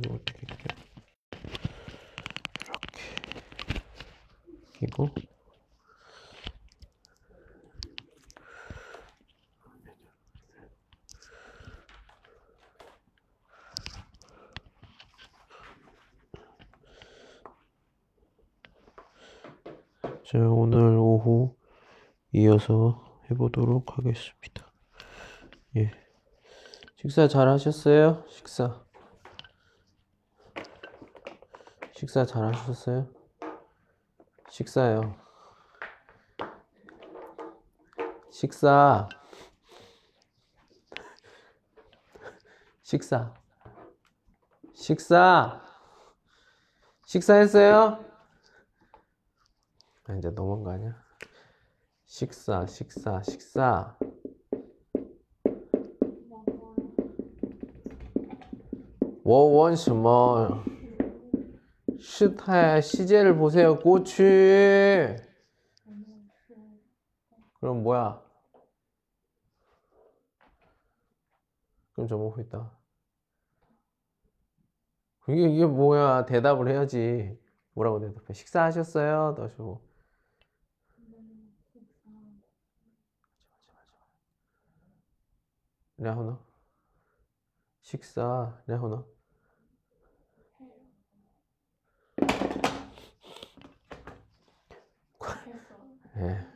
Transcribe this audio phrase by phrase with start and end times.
[0.00, 0.68] 이렇게 이렇게
[4.78, 5.10] 끼고
[20.30, 21.56] 자, 오늘 오후
[22.32, 24.72] 이어서 해보도록 하겠습니다.
[25.76, 25.90] 예.
[26.94, 28.24] 식사 잘 하셨어요?
[28.28, 28.84] 식사.
[32.10, 33.06] 식사 잘 하셨어요?
[34.48, 35.14] 식사요.
[38.32, 39.08] 식사.
[42.82, 43.32] 식사.
[44.74, 45.62] 식사.
[47.06, 48.04] 식사했어요?
[50.08, 51.00] 아, 이제 너무한 거 아니야?
[52.06, 53.96] 식사, 식사, 식사.
[59.22, 60.79] 워원 什么?
[62.00, 63.78] 슈타야 시제를 보세요.
[63.78, 64.22] 고추.
[67.60, 68.22] 그럼 뭐야?
[71.92, 72.78] 그럼 저 먹고 있다.
[75.28, 76.24] 이게 이게 뭐야?
[76.26, 77.38] 대답을 해야지.
[77.72, 78.32] 뭐라고 대답해?
[78.32, 79.34] 식사하셨어요?
[79.36, 79.80] 다시 뭐.
[85.98, 86.42] 레호나
[87.82, 89.04] 식사 레호나
[96.18, 96.46] 예.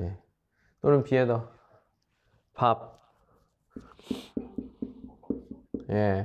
[0.00, 0.18] 예.
[0.80, 1.48] 또는 비에더.
[2.54, 2.98] 밥.
[5.90, 6.22] 예.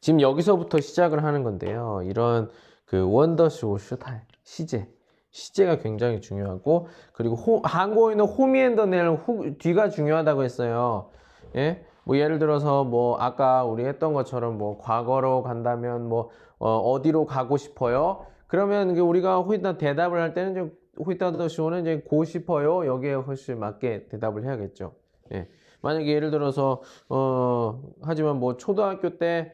[0.00, 2.00] 지금 여기서부터 시작을 하는 건데요.
[2.04, 2.50] 이런
[2.86, 4.88] 그 원더쇼 슈타일 시제
[5.30, 9.20] 시제가 굉장히 중요하고 그리고 호, 한국어에는 호미앤더넬
[9.58, 11.10] 뒤가 중요하다고 했어요.
[11.54, 11.84] 예?
[12.04, 17.57] 뭐 예를 들어서 뭐 아까 우리 했던 것처럼 뭐 과거로 간다면 뭐 어, 디로 가고
[17.57, 18.25] 싶어요?
[18.47, 20.71] 그러면 우리가 호이다 대답을 할 때는 좀
[21.05, 22.85] 호이다더 쇼는 이제 고 싶어요.
[22.85, 24.93] 여기에 훨씬 맞게 대답을 해야겠죠.
[25.33, 25.49] 예.
[25.81, 29.53] 만약에 예를 들어서 어 하지만 뭐 초등학교 때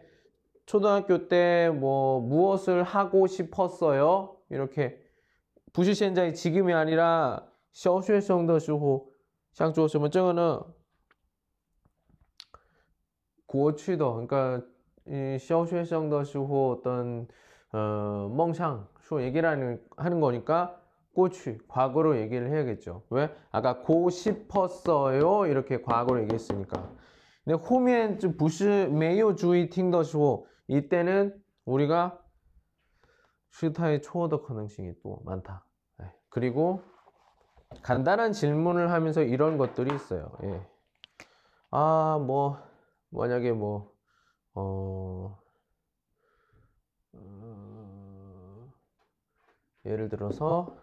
[0.65, 4.37] 초등학교 때 뭐 무엇을 하고 싶었어요?
[4.49, 5.01] 이렇게
[5.73, 7.43] 부시现在 지금이 아니라
[7.73, 9.07] 小学生的时候
[9.53, 10.63] 想做什么这个呢
[13.45, 14.61] 过去的 그러니까
[15.08, 17.28] 이 샤오쉐성 더시호 어떤
[17.72, 20.80] 어, 멍상 쇼 얘기를 하는 거니까
[21.14, 23.02] 꼬치 과거로 얘기를 해야겠죠.
[23.10, 23.34] 왜?
[23.50, 26.90] 아까 고 싶었어요 이렇게 과거로 얘기했으니까.
[27.44, 31.34] 근데 호면 부시 메요 주의 팅더시호 이때는
[31.64, 32.18] 우리가
[33.52, 35.64] 슈타의 초어더 가능성이 또 많다.
[35.98, 36.06] 네.
[36.28, 36.82] 그리고
[37.82, 40.30] 간단한 질문을 하면서 이런 것들이 있어요.
[40.44, 40.60] 예.
[41.70, 42.58] 아, 뭐,
[43.10, 43.92] 만약에 뭐,
[44.56, 45.38] 어,
[47.12, 48.72] 어,
[49.84, 50.74] 예를 들어서,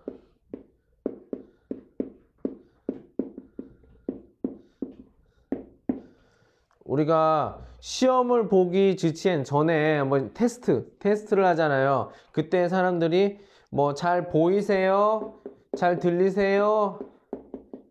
[6.85, 12.11] 우리가 시험을 보기 지치엔 전에 뭐 테스트, 테스트를 하잖아요.
[12.31, 13.39] 그때 사람들이
[13.71, 15.39] 뭐 잘 보이세요?
[15.75, 16.99] 잘 들리세요?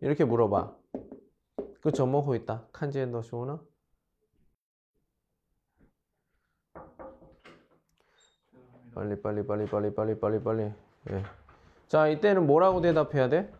[0.01, 0.75] 이렇게 물어봐.
[1.81, 2.67] 그쵸, 뭐고 있다.
[2.71, 3.61] 칸지엔 더 쇼나?
[8.93, 10.61] 빨리 빨리 빨리 빨리 빨리 빨리 빨리.
[11.11, 11.23] 예.
[11.87, 13.51] 자, 이때는 뭐라고 대답해야 돼?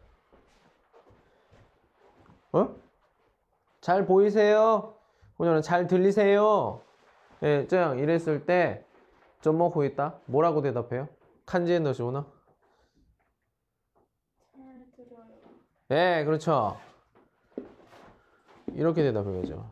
[2.51, 2.75] 어?
[3.81, 4.95] 잘 보이세요?
[5.37, 6.81] 오늘은 잘 들리세요?
[7.41, 8.85] 예, 저 이랬을 때,
[9.41, 10.19] 좀 먹고 있다?
[10.25, 11.09] 뭐라고 대답해요?
[11.45, 12.25] 칸지에 넣으시구나?
[15.91, 16.77] 예, 그렇죠.
[18.73, 19.71] 이렇게 대답해야죠.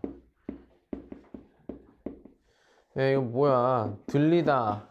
[2.98, 3.96] 예, 이거 뭐야.
[4.08, 4.91] 들리다.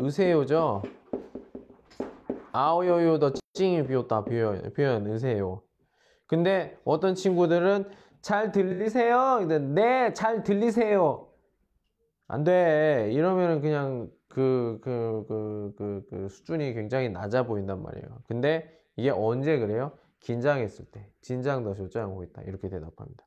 [0.00, 0.82] 으세요죠?
[2.52, 4.24] 아오요요 더 찡이 비었다.
[4.24, 5.62] 표현, 표현, 으세요.
[6.26, 7.90] 근데 어떤 친구들은
[8.20, 9.40] 잘 들리세요?
[9.40, 11.28] 네, 잘 들리세요.
[12.28, 13.10] 안 돼.
[13.12, 18.22] 이러면은 그냥 그, 그, 그, 그, 그 수준이 굉장히 낮아 보인단 말이에요.
[18.26, 19.92] 근데 이게 언제 그래요?
[20.20, 21.10] 긴장했을 때.
[21.22, 22.42] 진장 더 조장하고 있다.
[22.42, 23.24] 이렇게 대답합니다.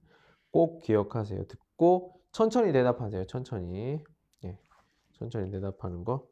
[0.51, 1.45] 꼭 기억하세요.
[1.47, 3.25] 듣고 천천히 대답하세요.
[3.25, 4.03] 천천히.
[4.45, 4.59] 예.
[5.13, 6.30] 천천히 대답하는 거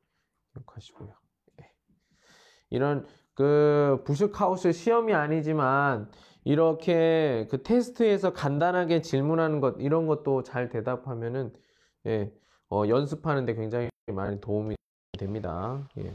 [0.60, 1.14] 기억하시고요.
[1.62, 1.72] 예.
[2.70, 6.10] 이런 그 부슈카우스 시험이 아니지만
[6.44, 11.54] 이렇게 그 테스트에서 간단하게 질문하는 것 이런 것도 잘 대답하면은
[12.08, 12.34] 예,
[12.70, 14.76] 어, 연습하는데 굉장히 많이 도움이
[15.18, 15.88] 됩니다.
[15.98, 16.14] 예.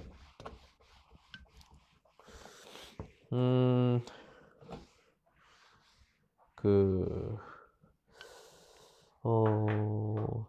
[3.33, 4.01] 음,
[6.55, 7.37] 그,
[9.23, 10.47] 어,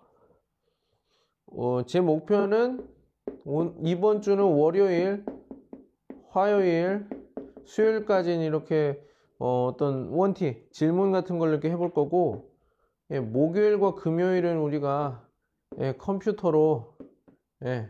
[1.48, 2.95] 어, 제 목표는 오-
[3.84, 5.24] 이번 주는 월요일,
[6.30, 7.08] 화요일,
[7.66, 9.02] 수요일까지는 이렇게
[9.38, 12.50] 어, 어떤 원티, 질문 같은 걸 이렇게 해볼 거고,
[13.12, 15.24] 예, 목요일과 금요일은 우리가
[15.80, 16.96] 예, 컴퓨터로
[17.66, 17.90] 예,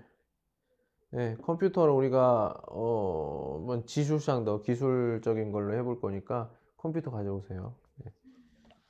[1.13, 7.75] 예, 컴퓨터로 우리가 어, 뭐 지수상더 기술적인 걸로 해볼 거니까 컴퓨터 가져오세요.
[8.05, 8.11] 예.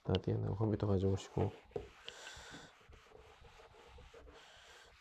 [0.05, 1.51] 나디에는 컴퓨터 가져오시고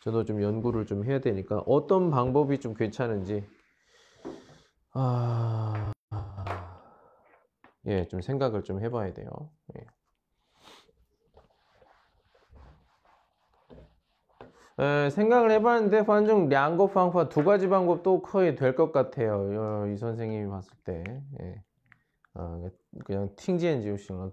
[0.04, 3.42] 저도 좀 연구를 좀 해야 되니까 어떤 방법이 좀 괜찮은지
[4.92, 5.92] 아,
[7.86, 9.28] 예, 좀 생각을 좀 해봐야 돼요.
[9.78, 9.86] 예.
[15.06, 19.84] 에, 생각을 해봤는데 반중 량거 방파 두 가지 방법도 거의 될 것 같아요.
[19.84, 21.02] 어, 이 선생님이 봤을 때
[21.40, 21.62] 예.
[22.34, 22.60] 아,
[23.06, 24.32] 그냥 팅지엔 지우시는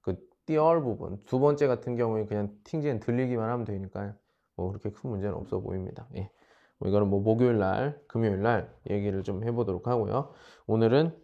[0.00, 0.16] 그
[0.46, 4.14] 띠얼 부분 두 번째 같은 경우에 그냥 팅지엔 들리기만 하면 되니까
[4.56, 6.06] 뭐 그렇게 큰 문제는 없어 보입니다.
[6.16, 6.30] 예.
[6.78, 10.32] 뭐 이거는 뭐 목요일 날, 금요일 날 얘기를 좀 해보도록 하고요.
[10.66, 11.16] 오늘은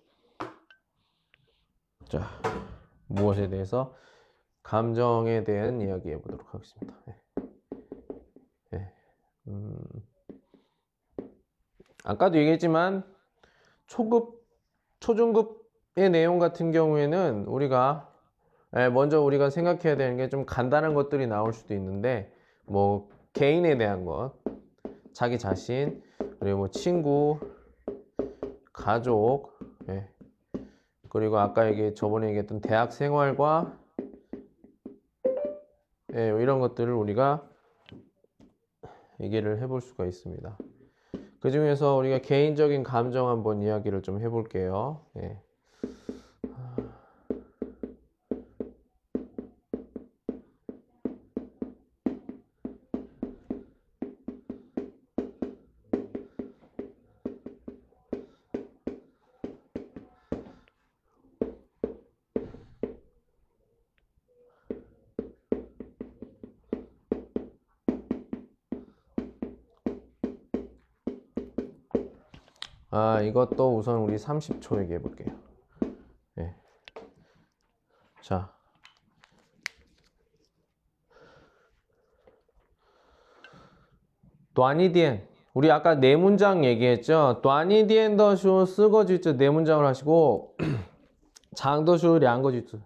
[2.08, 2.22] 자
[3.06, 3.94] 무엇에 대해서
[4.62, 6.94] 감정에 대한 이야기 해보도록 하겠습니다.
[7.08, 7.16] 예.
[8.74, 8.92] 예.
[9.48, 9.78] 음,
[12.04, 13.04] 아까도 얘기했지만
[13.86, 14.46] 초급,
[15.00, 18.12] 초중급의 내용 같은 경우에는 우리가
[18.76, 22.32] 예, 먼저 우리가 생각해야 되는 게 좀 간단한 것들이 나올 수도 있는데
[22.66, 23.08] 뭐
[23.38, 24.32] 개인에 대한 것,
[25.12, 26.02] 자기 자신,
[26.40, 27.38] 그리고 뭐 친구,
[28.72, 29.56] 가족,
[29.88, 30.08] 예.
[31.08, 33.78] 그리고 아까 얘기 저번에 얘기했던 대학 생활과
[36.14, 37.48] 예, 이런 것들을 우리가
[39.20, 40.58] 얘기를 해볼 수가 있습니다.
[41.38, 45.06] 그 중에서 우리가 개인적인 감정 한번 이야기를 좀 해볼게요.
[45.18, 45.40] 예.
[72.90, 75.34] 아, 이것도 우선 우리 30초 얘기해 볼게요.
[76.38, 76.54] 예.
[78.22, 78.52] 자.
[84.54, 87.40] 또아니디엔 우리 아까 네 문장 얘기했죠.
[87.42, 90.56] 또아니디엔 더쇼 쓰거지츠 네 문장을 하시고
[91.54, 92.80] 장더쇼 량거지츠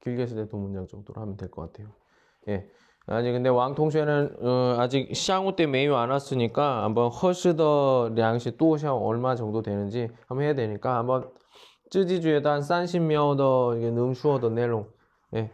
[0.00, 1.92] 길게 쓸때두 문장 정도로 하면 될 것 같아요.
[2.48, 2.68] 예.
[3.06, 9.34] 아직 근데 왕통쉐는 어, 아직 샹우 때 메뉴 안 왔으니까 한번 허스더 량시 또샹 얼마
[9.34, 11.30] 정도 되는지 한번 해야 되니까 한번
[11.90, 14.88] 쯔지주에 단 30秒더 이게 능수어더 내용
[15.34, 15.50] 예.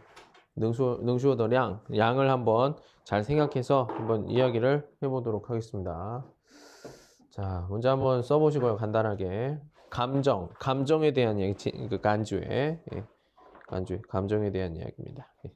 [0.55, 6.23] 능수 능수어더 량 양을 한번 잘 생각해서 한번 이야기를 해보도록 하겠습니다.
[7.31, 8.75] 자, 먼저 한번 써보시고요.
[8.75, 9.59] 간단하게
[9.89, 13.03] 감정, 감정에 대한 얘기, 그 간주에 예.
[13.67, 15.27] 간주, 감정에 대한 이야기입니다.
[15.45, 15.51] 예.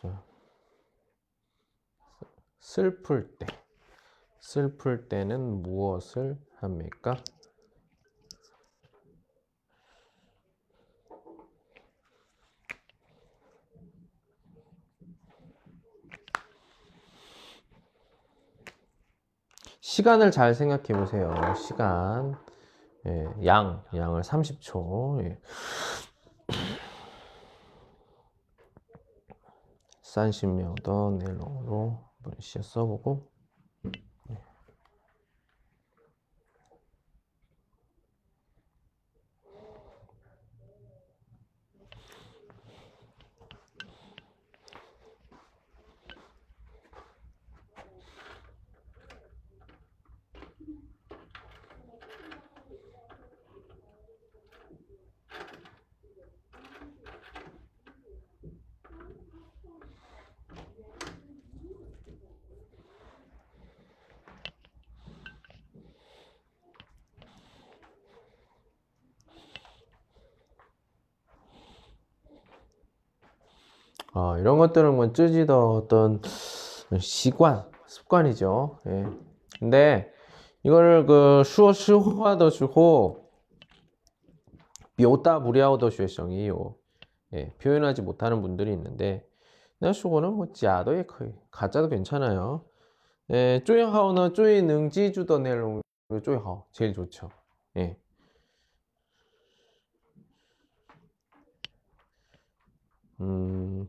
[0.00, 0.22] 자,
[2.78, 3.46] 슬플 때,
[4.38, 7.16] 슬플 때는 무엇을 합니까?
[19.80, 21.34] 시간을 잘 생각해 보세요.
[21.56, 22.38] 시간,
[23.06, 25.24] 예, 양, 양을 30초.
[25.24, 25.40] 예.
[30.02, 32.07] 30명 더 내용으로
[32.40, 33.30] 시어 써보고
[74.18, 76.20] 어, 이런 것들은 뭐 쯔지더 어떤
[77.00, 78.78] 시관, 습관이죠.
[78.86, 79.06] 예.
[79.58, 80.12] 근데
[80.62, 83.30] 이거를 그 수어 시화더 주고
[84.96, 86.74] 묘다 무리하더 쉐성이요.
[87.34, 89.26] 예, 표현하지 못하는 분들이 있는데
[89.78, 92.64] 나 수고는 뭐 짜도 예 거의 가짜도 괜찮아요.
[93.30, 95.82] 예, 쪼이하오는 쪼이 능지 주더 내용
[96.22, 97.30] 쪼이하오 제일 좋죠.
[97.76, 97.96] 예.
[103.20, 103.88] 음,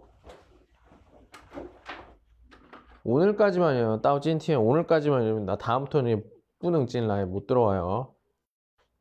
[3.03, 4.01] 오늘까지만요.
[4.01, 6.23] 따오 찐티엔 오늘까지만이면 나 다음부터는
[6.59, 8.13] 뿌능 찐 라에 못 들어와요.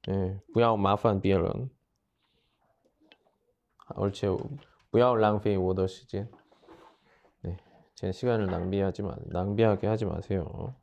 [0.09, 1.71] 예, 부야오 마판 비어런.
[3.95, 4.29] 얼체
[4.91, 6.31] 부야오 랑페이 워더 시즌.
[7.43, 7.59] 네,
[7.95, 10.75] 제 시간을 낭비하지 마, 낭비하게 하지 마세요.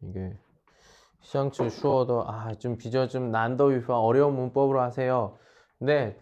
[0.00, 0.36] 이게
[1.20, 5.38] 시장츠 슈어도 아좀 비저 좀 난더 위파 어려운 문법으로 하세요.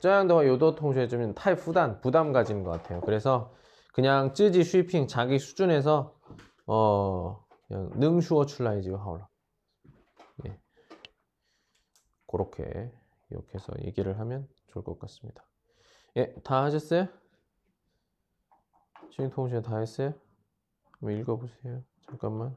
[0.00, 3.00] 저양더 요더 통쉐 좀 타이 부담 부담 가지는 것 같아요.
[3.02, 3.52] 그래서
[3.92, 6.14] 그냥 쯔지 슈핑 자기 수준에서
[6.66, 9.28] 어 그냥 능슈어 출라이지 하올라.
[10.46, 10.58] 예.
[12.26, 12.90] 그렇게
[13.30, 15.44] 이렇게 해서 얘기를 하면 좋을 것 같습니다.
[16.16, 17.08] 예, 다 하셨어요?
[19.10, 20.14] 지금 통쉐 다 했어요?
[20.92, 21.82] 한번 읽어보세요.
[22.06, 22.56] 잠깐만.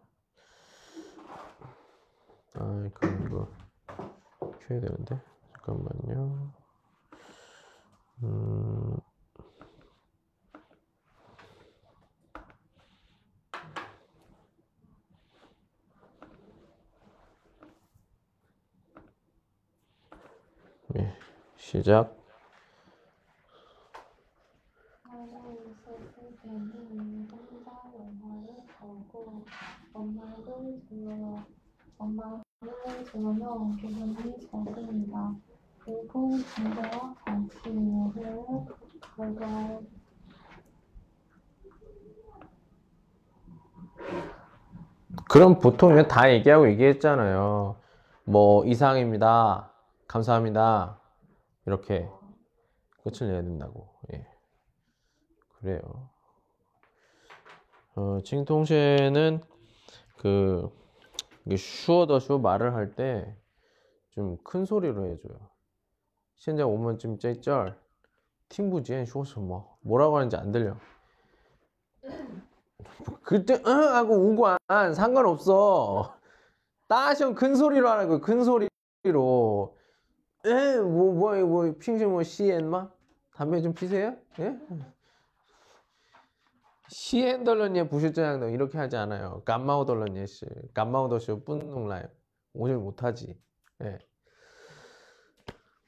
[2.56, 3.48] 아, 그럼 이거
[4.68, 5.20] 켜야 되는데
[5.54, 6.63] 잠깐만요.
[8.24, 8.98] 음,
[20.96, 21.14] 예,
[21.58, 22.16] 시작.
[25.06, 29.46] 나는 있었을 때는 혼자 영화를 보고
[29.94, 31.44] 엄마를 들어
[31.98, 32.44] 엄마를
[33.06, 35.36] 들으며 기분이 좋습니다.
[45.30, 47.78] 그럼 보통 이거 다 얘기하고 얘기했잖아요.
[48.26, 49.72] 뭐 이상입니다.
[50.08, 51.00] 감사합니다.
[51.66, 52.10] 이렇게
[53.04, 53.90] 끝을 내야 된다고.
[54.14, 54.26] 예.
[55.60, 56.10] 그래요.
[57.96, 59.42] 어, 칭통쉐는
[60.18, 60.70] 그
[61.58, 63.36] 슈어더슈 말을 할 때
[64.12, 65.53] 좀 큰 소리로 해줘요.
[66.43, 67.77] 现在我们지금 在这儿
[68.49, 70.77] 听不见说什么 뭐라고 하는지 안 들려.
[73.23, 74.59] 그때 응 하고 우관
[74.95, 76.17] 상관없어.
[76.89, 79.77] 따시형 큰 소리로 하라고 큰 소리로.
[80.47, 82.89] 에, 뭐, 뭐, 뭐, 핑신 뭐, 시엔마?
[83.35, 84.17] 담배 좀 피세요?
[84.39, 84.57] 예?
[86.89, 89.43] 시엔덜런예 부실장도 이렇게 하지 않아요.
[89.45, 92.09] 깜마오덜런예 씨, 깜마오더쇼 뿐농라요.
[92.55, 93.39] 오질 못하지.
[93.83, 93.99] 예.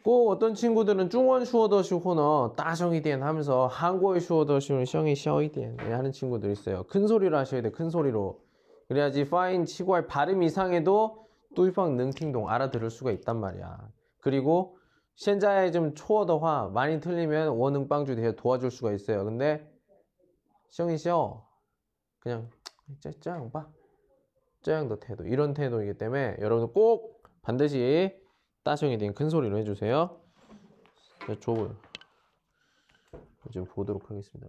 [0.05, 6.83] 꼭 어떤 친구들은 중원 슈어더슈 호너 따성이디엔 하면서 한국어 슈어더슈는 성이 셔이디엔 하는 친구들 있어요.
[6.83, 7.71] 큰 소리로 하셔야 돼.
[7.71, 8.39] 큰 소리로.
[8.87, 13.89] 그래야지 파인 치고할 발음 이상해도 뚜이팡 능팅동 알아들을 수가 있단 말이야.
[14.21, 14.77] 그리고
[15.15, 19.25] 현자에 좀 초어더화 많이 틀리면 원응빵주 대해 도와줄 수가 있어요.
[19.25, 19.67] 근데
[20.69, 21.47] 성이 셔
[22.19, 22.51] 그냥
[22.99, 23.67] 짜짱 봐.
[24.61, 28.23] 짜양 더 태도 이런 태도이기 때문에 여러분 꼭 반드시
[28.65, 30.19] 따성이 된 큰 소리로 해주세요.
[31.27, 31.69] 자, 줘
[33.47, 34.47] 이제 보도록 하겠습니다.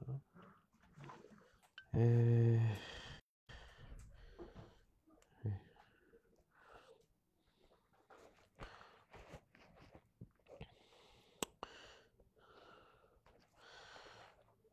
[1.97, 2.61] 에...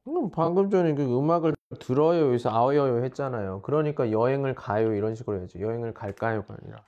[0.08, 3.62] 음, 방금 전에 그 음악을 들어요 여기서 아워요 했잖아요.
[3.64, 5.60] 그러니까 여행을 가요 이런 식으로 해야지.
[5.60, 6.86] 여행을 갈까요가 아니라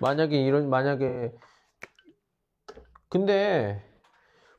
[0.00, 1.34] 만약에 이런 만약에
[3.10, 3.84] 근데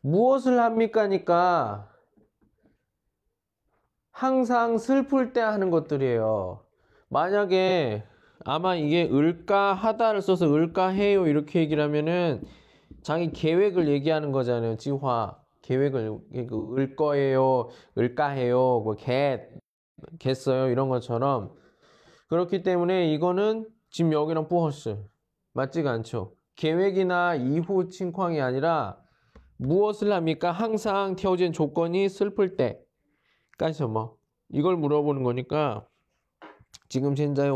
[0.02, 1.90] 무엇을 합니까니까
[4.12, 6.66] 항상 슬플 때 하는 것들이에요.
[7.10, 8.04] 만약에
[8.46, 12.44] 아마 이게 을까 하다를 써서 을까 해요 이렇게 얘기를 하면은
[13.04, 14.78] 자기 계획을 얘기하는 거잖아요.
[14.78, 19.40] 지화 계획을 그을 거예요, 을까 해요, 뭐 개
[20.20, 21.56] 겠어요 이런 것처럼
[22.28, 24.98] 그렇기 때문에 이거는 지금 여기랑 뿌허스
[25.54, 26.36] 맞지가 않죠.
[26.62, 29.02] 계획이나 이후情况이 아니라
[29.58, 30.52] 무엇을 합니까?
[30.52, 32.80] 항상 태워진 조건이 슬플 때.
[33.58, 34.18] 까지 뭐
[34.50, 35.88] 이걸 물어보는 거니까
[36.88, 37.50] 지금 현재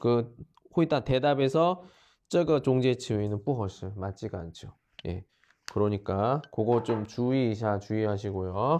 [0.00, 0.34] 그
[0.76, 1.84] 호이다 대답에서
[2.28, 4.74] 저거 종제 지위는 뿌허스 맞지가 않죠.
[5.06, 5.24] 예.
[5.72, 8.78] 그러니까 그거 좀 주의자 주의하시고요.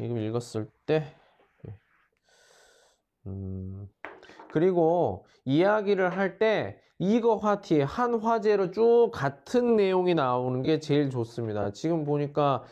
[0.00, 1.14] 예, 이거 읽었을 때
[1.68, 1.78] 예.
[3.28, 3.88] 음,
[4.50, 11.72] 그리고 이야기를 할 때 이거 화티 한 화제로 쭉 같은 내용이 나오는 게 제일 좋습니다.
[11.72, 12.62] 지금 보니까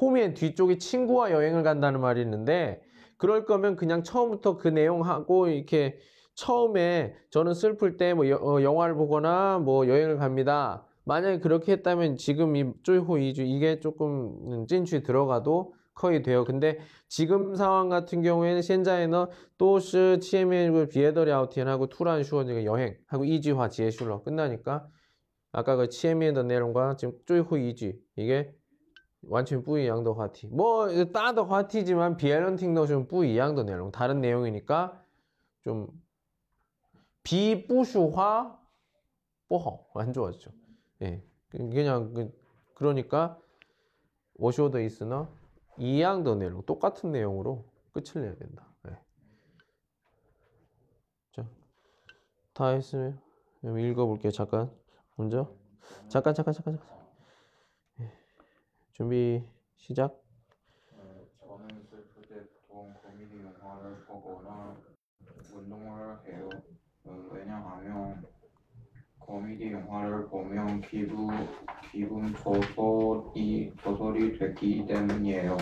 [0.00, 2.80] 홈의 뒤쪽에 친구와 여행을 간다는 말이 있는데
[3.16, 5.98] 그럴 거면 그냥 처음부터 그 내용하고 이렇게
[6.36, 10.86] 처음에 저는 슬플 때 뭐 영화를 보거나 뭐 여행을 갑니다.
[11.04, 16.44] 만약에 그렇게 했다면 지금 이 쪼이호 이주 이게 조금 찐취 들어가도 거의 돼요.
[16.44, 16.78] 근데
[17.08, 19.26] 지금 상황 같은 경우에는 현재에는
[19.58, 24.88] 또스 치에미엔을 비에더리아우티엔하고 투란 슈원이가 여행하고 이지화 지에슐러 끝나니까
[25.50, 28.00] 아까 그 치에미엔더 내용과 지금 쪼이후 이지.
[28.14, 28.54] 이게
[29.22, 30.46] 완전 뿌이양더 화티.
[30.46, 35.02] 뭐 따더 화티지만 비에런팅도 좀 뿌이양더 내용 다른 내용이니까
[35.64, 35.88] 좀
[37.24, 38.56] 비뿌슈화
[39.48, 39.84] 뽀허.
[39.94, 40.52] 안 좋았죠.
[41.02, 41.24] 예.
[41.48, 42.30] 그냥 그,
[42.74, 43.36] 그러니까
[44.34, 45.28] 워쇼더 있으나
[45.78, 48.66] 이항더 내로 똑같은 내용으로 끝을 내야 된다.
[48.82, 48.98] 네.
[51.32, 51.48] 자,
[52.52, 53.20] 다 했으면
[53.62, 54.32] 읽어볼게요.
[54.32, 54.70] 잠깐
[55.16, 55.54] 먼저
[56.08, 56.98] 잠깐 잠깐 잠깐 잠깐
[57.96, 58.12] 네.
[58.92, 59.44] 준비
[59.76, 60.20] 시작.
[60.96, 64.76] 네, 저는 슬플 때 보통 고민이 영화를 보거나
[65.54, 66.50] 운동을 해요.
[67.06, 68.26] 음, 왜냐하면
[69.28, 71.28] 코미디 영화를 보면 기분
[71.92, 75.54] 기분 조절이 조절이 되기 때문이에요.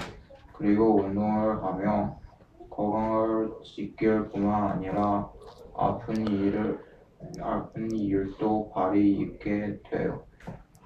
[0.53, 2.15] 그리고 운동을 하면
[2.71, 5.29] 건강을 지킬 뿐만 아니라
[5.77, 6.79] 아픈 일을
[7.43, 10.25] 아픈 일도 발이 있게 돼요.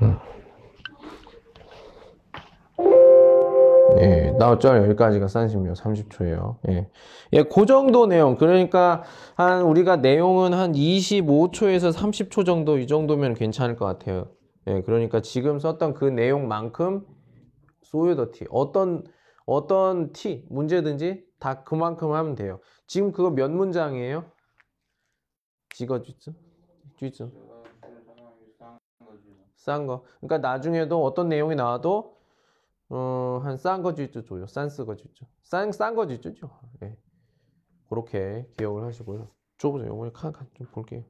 [0.01, 0.07] 예,
[4.41, 4.69] 나왔죠?
[4.69, 6.57] 여기까지가 30秒, 30초예요.
[6.71, 6.91] 예.
[7.35, 8.39] 예, 그 정도 내용.
[8.39, 9.03] 그러니까
[9.35, 14.29] 한 우리가 내용은 한 25초에서 30초 정도 이 정도면 괜찮을 것 같아요.
[14.67, 17.07] 예, 그러니까 지금 썼던 그 내용만큼
[17.83, 19.05] 소유더 티 어떤
[19.45, 22.61] 어떤 티 문제든지 다 그만큼 하면 돼요.
[22.87, 24.25] 지금 그거 몇 문장이에요?
[25.75, 26.33] 지거 쥐츠?
[26.99, 27.31] 쥐츠.
[29.57, 30.05] 싼 거.
[30.21, 32.20] 그러니까 나중에도 어떤 내용이 나와도
[32.91, 34.47] 어, 한 싼 거지주 줘요.
[34.47, 35.25] 싼스 거지주.
[35.43, 36.51] 싼, 싼 거지주죠.
[36.83, 36.97] 예.
[37.89, 39.31] 그렇게 기억을 하시고요.
[39.59, 39.91] 좁으세요.
[39.91, 41.05] 요번에 칸칸 좀 볼게요.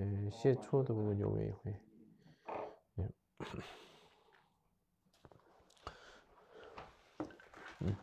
[0.00, 1.60] 예, 시의 초도 보면 요예요.
[1.66, 1.80] 예.
[3.00, 3.08] 예.
[7.82, 7.96] 음.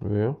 [0.00, 0.40] 왜요?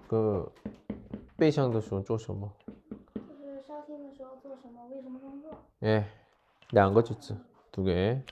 [0.10, 0.50] 그,
[1.36, 2.52] 背向的时候做什么?
[3.14, 4.86] 就是夏天的时候做什么？
[4.88, 5.50] 为什么工作？
[5.80, 6.04] 예.
[6.70, 7.36] 两个句子.
[7.72, 8.22] 두 개.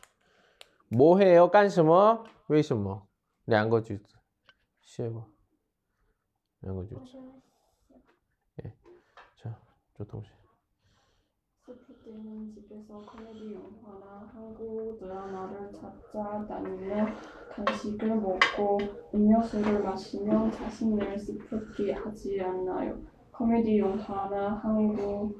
[0.88, 1.48] 뭐 해요?
[1.48, 2.24] 干什么?
[2.46, 3.06] 为什么?
[3.44, 4.16] 两个句子.
[4.82, 5.24] 시해봐.
[6.60, 7.18] 两个句子.我是
[9.36, 9.54] 자,
[9.96, 10.30] 저 동시에.
[10.30, 10.37] 슬플
[12.09, 17.05] 때는 집에서 코미디 영화나 한국 드라마를 찾아 다니며
[17.51, 18.79] 간식을 먹고
[19.13, 22.97] 음료수를 마시며 자신을 슬프게 하지 않나요?
[23.31, 25.39] 코미디 영화나 한국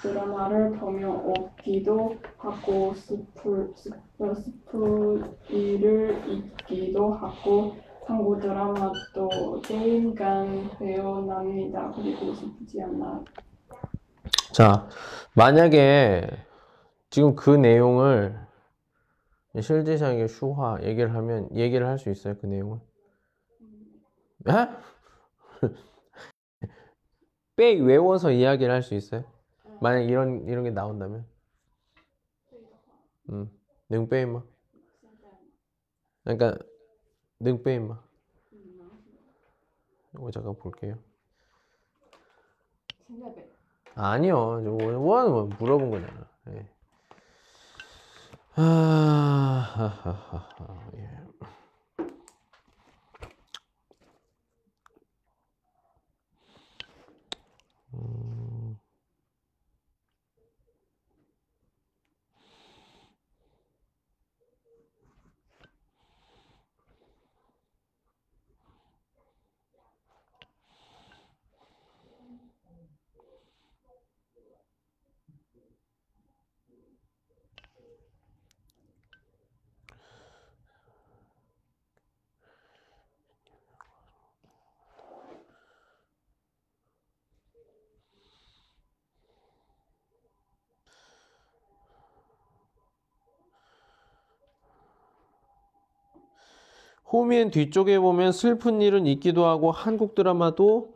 [0.00, 7.74] 드라마를 보며 웃기도 하고 슬플, 슬플, 슬플 일을 잊기도 하고
[8.06, 11.92] 한국 드라마도 게임간 회원합니다.
[11.92, 13.22] 그리고 슬프지 않나요?
[14.57, 14.87] 자,
[15.35, 16.27] 만약에
[17.09, 18.39] 지금 그 내용을
[19.59, 22.79] 실제상의 슈화 얘기를 하면 얘기를 할 수 있어요, 그 내용을?
[24.47, 24.51] 에?
[27.55, 29.23] 빼 외워서 이야기를 할 수 있어요?
[29.79, 31.25] 만약 이런 이런 게 나온다면?
[33.29, 33.49] 음,
[33.89, 34.41] 능 빼임마.
[36.23, 36.57] 그러니까
[37.39, 38.01] 능 빼임마.
[40.15, 40.97] 이거 잠깐 볼게요.
[43.07, 43.56] 现在背。
[43.98, 44.60] 아니요.
[44.64, 46.26] 저 뭐, 물어본 거잖아.
[46.50, 46.66] 예.
[48.54, 48.62] 아,
[49.74, 51.27] 하하하하, 예.
[97.12, 100.94] 호미엔 뒤쪽에 보면 슬픈 일은 있기도 하고 한국 드라마도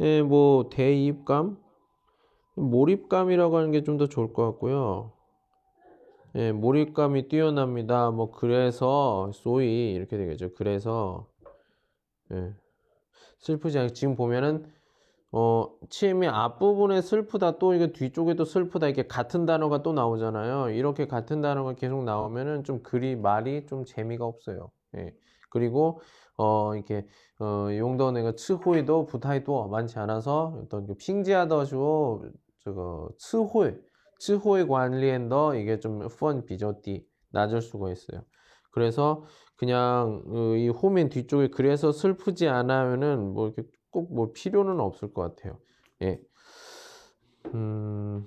[0.00, 1.58] 예, 뭐 대입감,
[2.56, 5.12] 몰입감이라고 하는 게 좀 더 좋을 것 같고요.
[6.36, 8.10] 예, 몰입감이 뛰어납니다.
[8.10, 10.54] 뭐 그래서 소위 이렇게 되겠죠.
[10.54, 11.28] 그래서
[12.32, 12.54] 예,
[13.40, 14.66] 슬프지 않게 지금 보면은
[15.32, 20.70] 어 치음의 앞부분에 슬프다 또 이게 뒤쪽에도 슬프다 이렇게 같은 단어가 또 나오잖아요.
[20.70, 24.70] 이렇게 같은 단어가 계속 나오면은 좀 글이 말이 좀 재미가 없어요.
[24.96, 25.14] 예.
[25.52, 26.00] 그리고
[26.38, 27.06] 어 이렇게
[27.40, 32.24] 어 용도내가 츠호이도 부타이도 많지 않아서 어떤 그 핑지하더쇼
[32.64, 33.72] 저거 츠호이
[34.20, 38.22] 츠호이 관리엔더 이게 좀펀 비저띠 낮을 수가 있어요.
[38.70, 39.24] 그래서
[39.56, 45.36] 그냥 어, 이 호면 뒤쪽에 그래서 슬프지 않으면은 뭐 이렇게 꼭 뭐 필요는 없을 것
[45.36, 45.58] 같아요.
[46.02, 46.20] 예.
[47.54, 48.26] 음,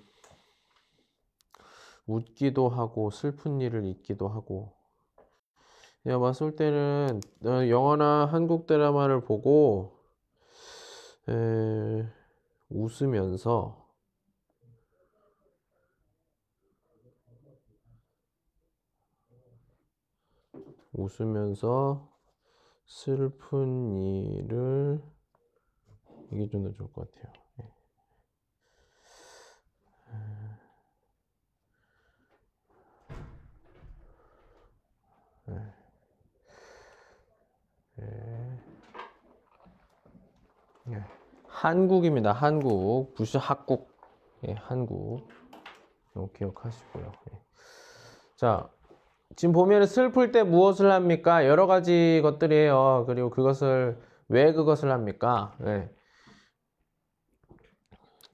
[2.08, 4.76] 웃기도 하고 슬픈 일을 잊기도 하고
[6.06, 9.98] 내가 봤을 때는 어, 영화나 한국 드라마를 보고
[11.28, 12.06] 에,
[12.70, 13.86] 웃으면서
[20.94, 22.10] 웃으면서
[22.86, 25.02] 슬픈 일을
[26.32, 27.45] 이게 좀 더 좋을 것 같아요.
[40.90, 40.94] 예.
[40.94, 41.04] 예.
[41.48, 42.32] 한국입니다.
[42.32, 43.90] 한국 부시 학국
[44.48, 45.28] 예, 한국
[46.34, 47.12] 기억하시고요.
[47.32, 47.40] 예.
[48.36, 48.70] 자,
[49.36, 51.48] 지금 보면 슬플 때 무엇을 합니까?
[51.48, 53.06] 여러 가지 것들이에요.
[53.08, 55.56] 그리고 그것을 왜 그것을 합니까?
[55.66, 55.90] 예.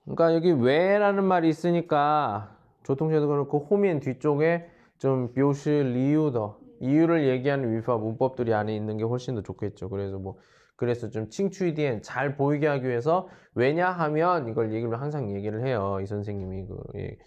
[0.03, 7.97] 그러니까 여기 왜라는 말이 있으니까 조통제도 그렇고 호민 뒤쪽에 좀 묘시 리유더 이유를 얘기하는 위파
[7.97, 9.89] 문법들이 안에 있는 게 훨씬 더 좋겠죠.
[9.89, 10.37] 그래서 뭐
[10.81, 15.99] 그래서 좀 칭추이디엔 잘 보이게 하기 위해서 왜냐하면 이걸 얘기를 항상 얘기를 해요.
[16.01, 17.17] 이 선생님이 그 예.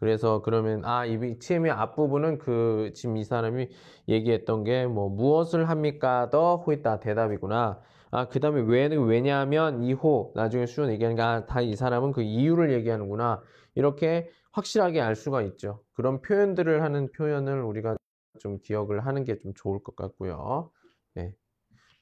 [0.00, 3.68] 그래서 그러면 아, 이 TM의 앞부분은 그 지금 이 사람이
[4.08, 6.28] 얘기했던 게 뭐 무엇을 합니까?
[6.30, 7.80] 더 호있다 대답이구나.
[8.10, 13.42] 아, 그 다음에 왜는 왜냐하면 이호 나중에 수준 얘기하니까 다이 사람은 그 이유를 얘기하는구나.
[13.76, 15.82] 이렇게 확실하게 알 수가 있죠.
[15.94, 17.96] 그런 표현들을 하는 표현을 우리가
[18.40, 20.70] 좀 기억을 하는 게 좀 좋을 것 같고요.
[21.14, 21.32] 네.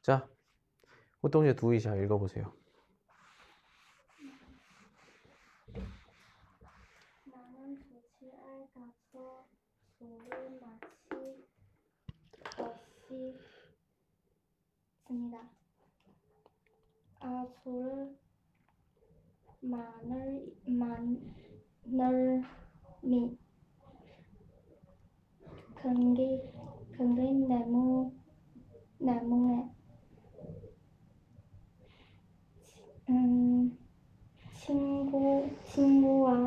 [0.03, 0.27] 자,
[1.23, 2.53] 호동제 두이샤 읽어보세요.
[25.83, 26.41] 근기
[26.93, 28.13] 근기 나무
[28.99, 29.82] 나무에
[33.09, 33.77] 음
[34.55, 36.45] 친구 친구와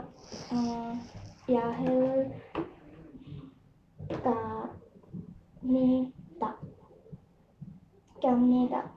[0.51, 0.97] 어,
[1.51, 2.33] 야해를
[5.61, 6.57] 갑니다.
[8.21, 8.95] 갑니다.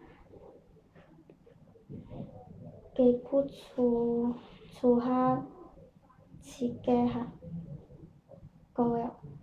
[2.95, 4.35] 기쁘주
[6.51, 7.33] 주하시게 할
[8.75, 9.38] 거예요.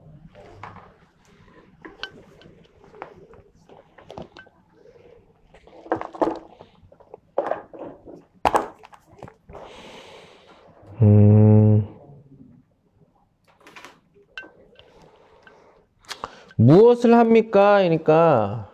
[11.06, 11.88] 음.
[16.58, 17.78] 무엇을 합니까?
[17.78, 18.74] 그러니까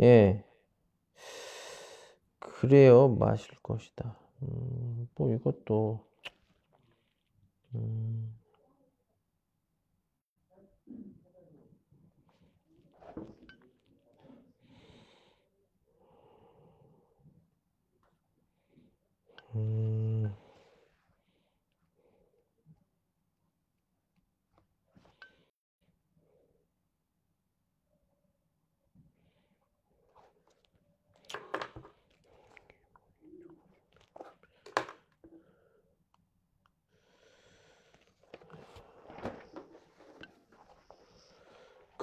[0.00, 0.44] 예.
[2.38, 3.08] 그래요.
[3.08, 4.16] 마실 것이다.
[4.42, 6.06] 음, 뭐 이것도
[7.74, 8.36] 음.
[19.54, 19.91] 음.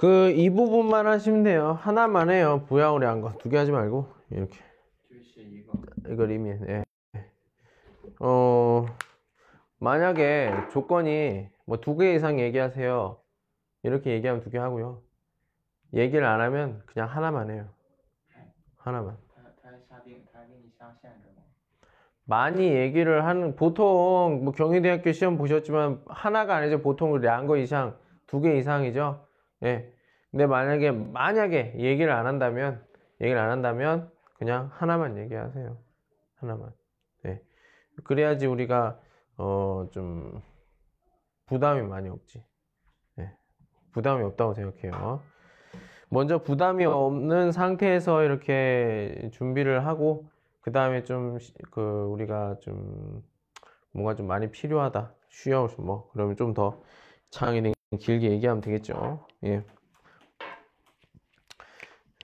[0.00, 1.72] 그 이 부분만 하시면 돼요.
[1.82, 2.64] 하나만 해요.
[2.68, 3.32] 보양으로 한거.
[3.38, 4.08] 두 개 하지 말고.
[4.30, 4.58] 이렇게.
[6.08, 6.84] 이거 리미 네.
[7.16, 7.30] 예.
[8.18, 8.86] 어
[9.78, 13.18] 만약에 조건이 뭐 두 개 이상 얘기하세요.
[13.82, 15.02] 이렇게 얘기하면 두 개 하고요.
[15.92, 17.68] 얘기를 안 하면 그냥 하나만 해요.
[18.78, 19.18] 하나만.
[22.24, 26.80] 많이 얘기를 하는 보통 뭐 경희대학교 시험 보셨지만 하나가 아니죠.
[26.80, 29.26] 보통 량거 이상 두 개 이상이죠.
[29.64, 29.92] 예.
[30.30, 32.84] 근데 만약에 만약에 얘기를 안 한다면
[33.20, 35.76] 얘기를 안 한다면 그냥 하나만 얘기하세요.
[36.36, 36.72] 하나만.
[37.24, 37.42] 네.
[38.04, 39.00] 그래야지 우리가
[39.38, 40.40] 어 좀
[41.46, 42.44] 부담이 많이 없지.
[43.16, 43.36] 네.
[43.92, 45.22] 부담이 없다고 생각해요.
[46.10, 50.30] 먼저 부담이 없는 상태에서 이렇게 준비를 하고
[50.62, 51.38] 그 다음에 좀
[51.70, 51.80] 그
[52.12, 53.22] 우리가 좀
[53.92, 56.82] 뭔가 좀 많이 필요하다 쉬어 뭐 그러면 좀 더
[57.30, 59.26] 창의력 길게 얘기하면 되겠죠.
[59.44, 59.64] 예.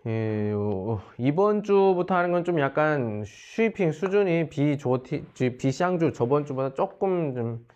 [0.07, 7.35] 예, 어, 이번 주부터 하는 건 좀 약간 슈이핑 수준이 비조티 비샹주 저번 주보다 조금
[7.35, 7.66] 좀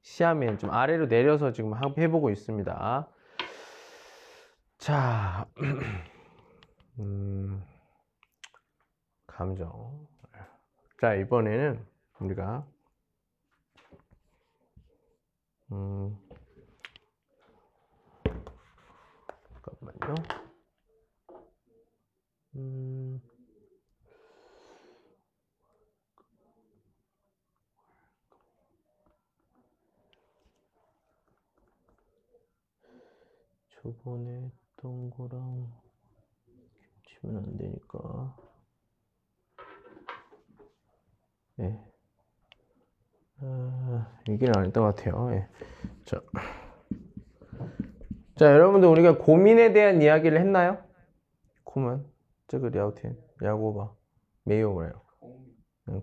[0.00, 3.08] 시하면 좀 아래로 내려서 지금 하- 해보고 있습니다.
[4.78, 5.46] 자,
[7.00, 7.62] 음,
[9.26, 10.06] 감정.
[11.00, 11.84] 자, 이번에는
[12.20, 12.64] 우리가
[15.72, 16.16] 음,
[19.64, 20.14] 잠깐만요.
[22.56, 23.20] 음,
[33.70, 35.72] 저번에 했던 거랑
[37.04, 38.36] 겹치면 안 되니까.
[41.60, 41.80] 예.
[43.38, 45.32] 아, 얘기를 안 했던 것 같아요.
[45.32, 45.48] 예.
[46.04, 46.20] 자.
[48.36, 50.78] 자 여러분들 우리가 고민에 대한 이야기를 했나요?
[51.62, 52.04] 고민,
[52.48, 53.92] 저거 랴오틴, 야구바
[54.44, 55.00] 메이오그래요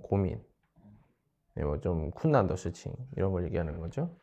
[0.01, 0.41] 고민.
[1.55, 4.15] 네, 뭐좀 쿤난더 스칭 이런 걸 얘기하는 거죠.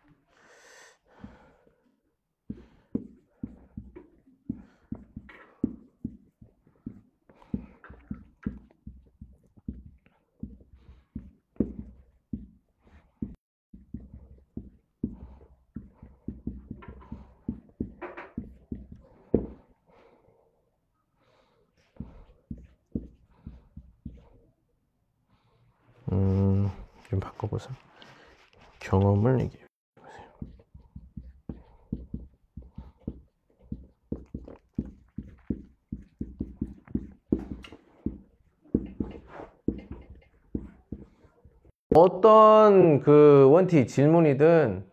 [42.19, 44.85] 어떤 그 问题 질문이든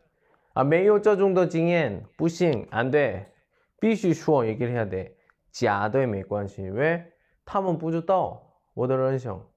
[0.54, 3.34] 아 没有这种的经验不行 안돼.
[3.82, 5.16] 必须说 얘기를 해야 돼.
[5.52, 7.12] 지아더의 메이관시 왜?
[7.46, 8.46] 他们不知道.
[8.76, 9.48] 我的人生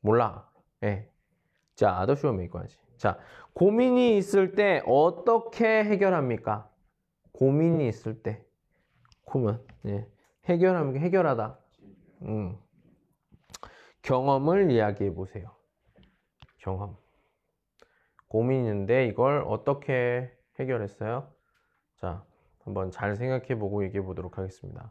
[0.00, 0.48] 몰라.
[0.82, 1.08] 예.
[1.76, 3.18] 假的说没关系 자
[3.54, 6.68] 고민이 있을 때 어떻게 해결합니까?
[7.32, 8.44] 고민이 있을 때.
[9.24, 9.58] 고민.
[9.86, 10.08] 예.
[10.46, 11.58] 해결하면 해결하다.
[12.22, 12.58] 음.
[14.02, 15.54] 경험을 이야기해 보세요.
[16.58, 17.01] 경험.
[18.32, 21.30] 고민인데 이걸 어떻게 해결했어요?
[21.96, 22.24] 자,
[22.64, 24.90] 한번 잘 생각해 보고 얘기해 보도록 하겠습니다.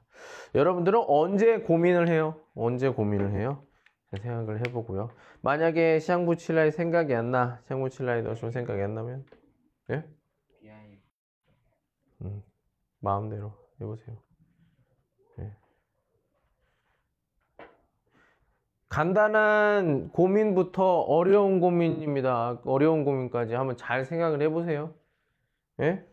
[0.54, 2.40] 여러분들은 언제 고민을 해요?
[2.56, 3.66] 언제 고민을 해요?
[4.22, 5.10] 생각을 해보고요.
[5.42, 9.26] 만약에 샹부칠라이 생각이 안 나, 샹부칠라이 너좀 생각이 안 나면,
[9.90, 10.04] 예?
[12.22, 12.44] 음,
[13.00, 14.18] 마음대로 해보세요.
[18.92, 22.60] 간단한 고민부터 어려운 고민입니다.
[22.66, 24.94] 어려운 고민까지 한번 잘 생각을 해보세요.
[25.80, 26.06] 예?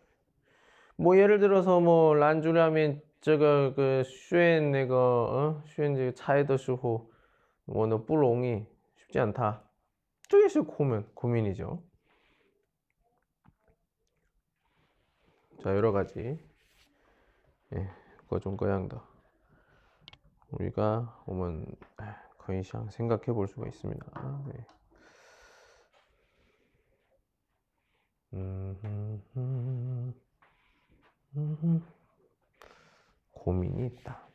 [0.95, 5.63] 뭐 예를 들어서 뭐 란주라면 저거 그 슈엔 내가 어?
[5.67, 7.11] 슈엔 저 차에더 슈호
[7.65, 8.65] 뭐너 뿌롱이
[8.95, 9.65] 쉽지 않다.
[10.29, 11.83] 저게서 고민 고민이죠.
[15.65, 16.39] 자 여러 가지
[17.75, 17.91] 예,
[18.29, 19.03] 거좀 거양다.
[20.53, 21.67] 우리가 오면
[22.49, 24.43] 거의 상 생각해 볼 수가 있습니다.
[24.47, 24.67] 네.
[28.33, 30.15] 음, 음,
[31.37, 31.87] 음,
[33.33, 34.27] 고민이 있다.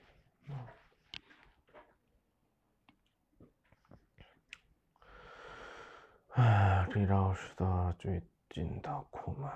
[6.36, 9.52] 아, 리라우스다 쥐찐다 고만.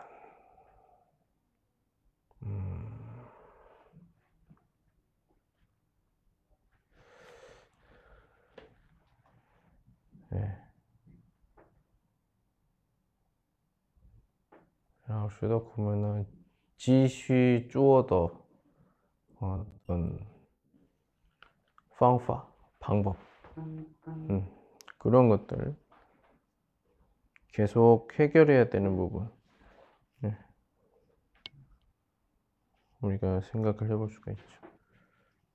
[2.41, 2.77] 음.
[15.05, 16.25] 然后学到苦闷呢，
[16.77, 18.31] 继续做的
[19.38, 20.18] 어떤
[21.99, 23.16] 방법, 방법,
[23.59, 24.51] 음,
[24.99, 25.77] 그런 것들
[27.49, 29.31] 계속 해결해야 되는 부분
[30.25, 30.38] 예.
[33.01, 34.45] 우리가 생각을 해볼 수가 있죠.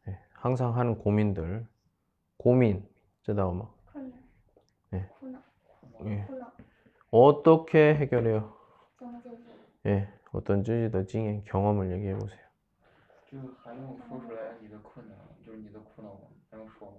[0.08, 1.68] 예, 항상 하는 고민들,
[2.38, 2.88] 고민,
[3.24, 3.68] 쓰다오마
[5.20, 6.26] 困难，哎苦恼， 예.
[6.28, 6.52] 苦恼，
[7.12, 8.54] 어떻게 해결해요?
[8.98, 9.90] 怎么解决？
[9.90, 12.40] 예, 어떤 쯔지더 징의 경험을 얘기해 보세요.
[13.30, 16.20] 这个还用说出来你的困难，就是你的苦恼吗？
[16.50, 16.96] 还用说吗？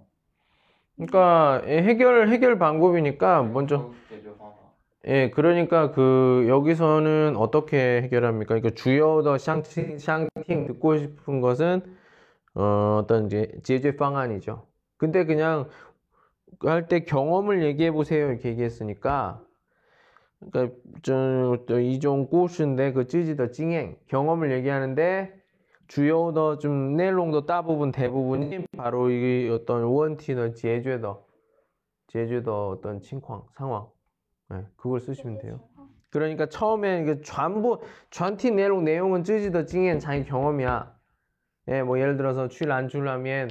[0.97, 4.57] 그러니까 예, 해결 해결 방법이니까 没 먼저 有解决方法。
[5.05, 8.55] 예, 그러니까 그 여기서는 어떻게 해결합니까?
[8.55, 11.95] 그러니까 주요 더 샹팅 샹팅 듣고 싶은 것은
[12.55, 14.67] 어, 어떤 이제 제재 방안이죠.
[14.97, 15.69] 근데 그냥
[16.60, 19.42] 할 때 경험을 얘기해 보세요 이렇게 얘기했으니까
[20.40, 25.32] 그러니까 저 이종 꼬슈인데 그 찌지더 찡행 경험을 얘기하는데
[25.86, 31.24] 주요 더좀 내용도 따부분 대부분이 바로 이 어떤 원티너 제주더
[32.08, 33.88] 제주더 어떤 칭황 상황
[34.50, 35.60] 네, 그걸 쓰시면 돼요.
[36.10, 40.94] 그러니까 처음에 그 전부 전티 내용 내용은 찌지더 찡행 자기 경험이야.
[41.68, 43.50] 예, 네, 뭐 예를 들어서 출안 출라면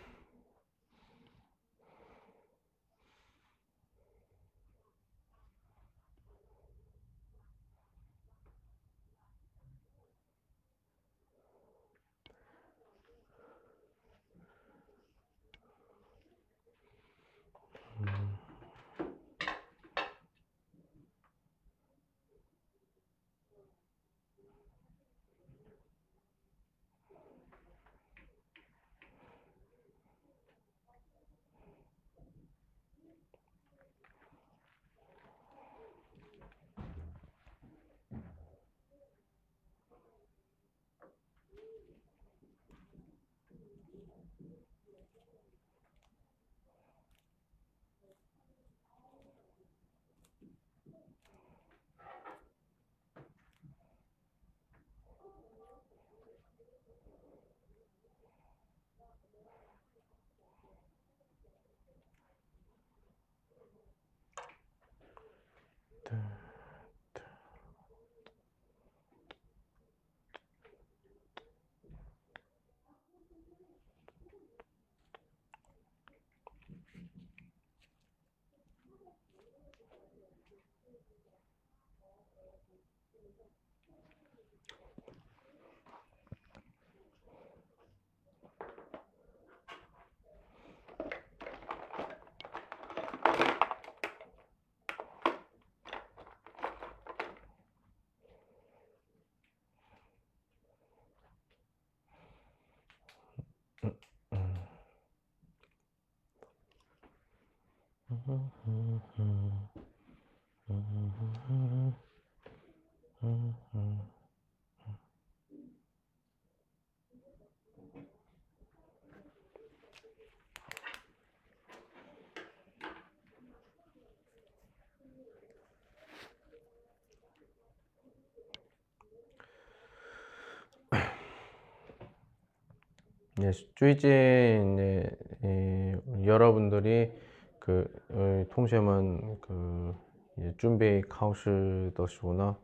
[133.37, 135.09] 네, 最近 이제
[135.43, 137.11] 이, 여러분들이
[137.60, 139.94] 그 어, 통시문 그
[140.36, 142.56] 이제 준비 考试的时候呢，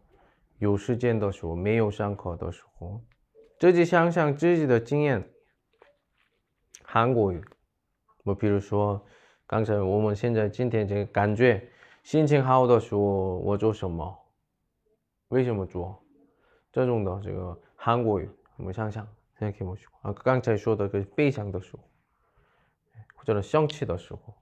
[0.58, 3.00] 有时间的时候，没有上课的时候，
[3.58, 5.28] 自己想想自己的经验，
[6.82, 7.42] 韩国语，
[8.24, 9.04] 我比如说
[9.46, 11.68] 刚才我们现在今天这个感觉
[12.02, 13.00] 心情好的时候，
[13.38, 14.16] 我做什么？
[15.28, 16.02] 为什么做？
[16.70, 19.06] 这种的这个韩国语，我们想想。
[19.42, 21.82] 생각해 보시고 아까 刚才说的그悲伤的时候
[23.16, 24.32] 或者生气的时候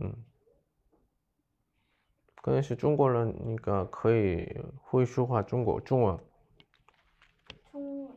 [0.00, 0.24] 음.
[2.42, 4.48] 可能是中国人那个可以
[4.82, 6.18] 会说话中国中文。
[7.70, 8.08] 中文，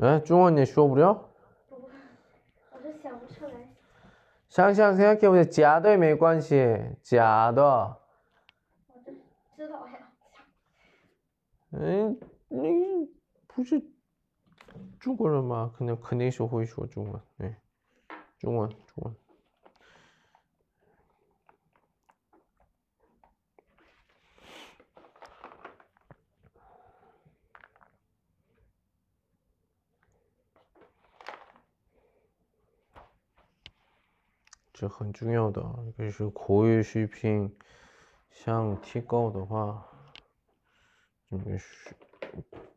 [0.00, 1.08] 哎，中文你说不了？
[1.08, 1.29] 我
[4.50, 5.44] 想想 생각해 보세요.
[5.44, 7.62] 假的没关系，假的。
[7.62, 9.12] 我这
[9.56, 10.12] 知道呀。
[11.72, 12.18] 嗯，
[12.48, 13.10] 你
[13.46, 13.82] 不是
[15.00, 15.72] 中国人吗？
[15.76, 17.20] 肯定肯定是会说中文。
[17.38, 17.60] 哎，
[18.38, 18.70] 中文
[34.81, 35.61] 这很重要的
[35.95, 37.55] 比如是口语水平
[38.31, 39.87] 像提高的话
[41.29, 41.95] 就是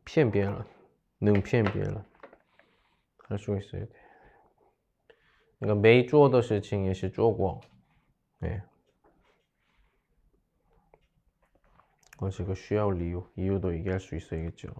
[0.03, 0.65] 骗别人
[1.17, 2.05] 能骗别人
[3.27, 3.87] 还是会说的？
[5.57, 7.59] 那个没做的事情也是做过
[8.39, 8.61] 对
[12.19, 14.71] 我这个需要理由理由都应该属于是一讲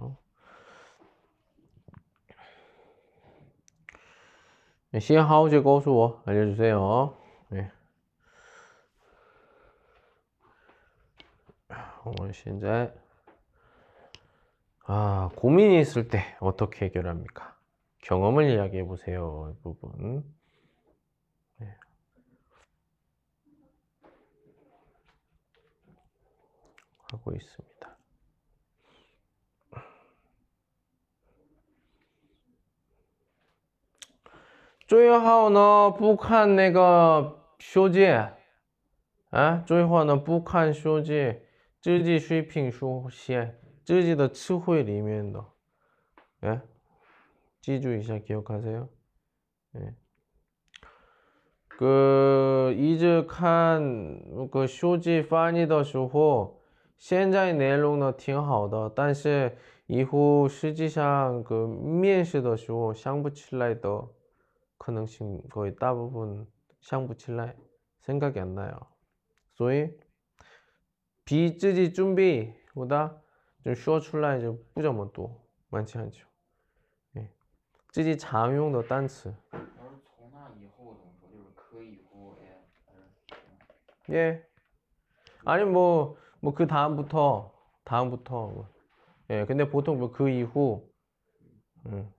[5.00, 7.18] 시어 하우즈 고수워 알려주세요.
[7.50, 7.72] 네.
[12.58, 12.93] 이제
[14.86, 17.58] 아 고민이 있을 때 어떻게 해결합니까?
[18.04, 19.54] 경험을 이야기해 보세요.
[19.56, 20.24] 이 부분.
[21.58, 21.76] 네.
[27.12, 27.95] 하고 있습니다.
[34.87, 38.07] 最好呢不看那个书籍，
[39.31, 41.37] 啊，最好呢不看书籍，
[41.81, 45.45] 自己水平书写自己的词汇里面的，
[46.41, 46.61] 哎，
[47.61, 48.89] 记住一下， 기억하세요.
[49.76, 49.95] 예.
[51.68, 56.61] 그 이제 看个书籍翻译的时候，
[56.99, 59.57] 现在内容呢挺好的，但是
[59.87, 64.09] 以后实际上个面试的时候想不起来的。
[64.85, 66.47] 가능성 거의 대부분
[66.81, 67.55] 想不起来
[68.01, 68.78] 생각이 안 나요.
[69.55, 69.91] 所以
[71.24, 73.20] 比自己准备보다
[73.62, 75.31] 좀说出来就不这么多
[75.70, 76.26] 많지 않죠.
[77.16, 77.28] 예.
[77.89, 81.28] 自己常用的单词要是从那以后怎么说？
[81.31, 82.95] 就是可以后哎，还
[84.07, 84.47] 是 예.
[85.45, 87.53] 아니 뭐 뭐 그 다음부터
[87.85, 88.66] 다음부터 뭐.
[89.28, 89.45] 예.
[89.45, 90.89] 근데 보통 뭐 그 이후
[91.87, 92.11] 음.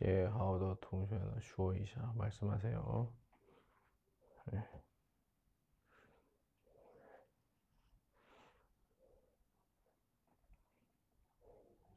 [0.00, 3.12] 씨의 하우더 동시에는 슈어이샤 말씀하세요.
[4.52, 4.68] 네.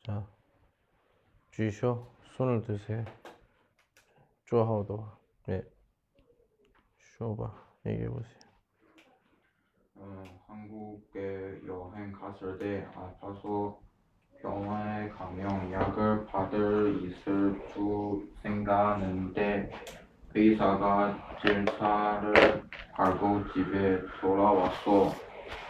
[0.05, 0.27] 자,
[1.51, 3.05] 쥐셔 손을 드세요.
[4.45, 5.63] 쪼하우더 예, 네.
[6.97, 8.39] 쇼바 얘기해 보세요.
[9.95, 13.82] 어, 한국에 여행 갔을 때 아파서
[14.43, 19.71] 병원에 가면 약을 받을 있을 줄 생각하는데
[20.35, 25.15] 의사가 질차를 알고 집에 돌아와서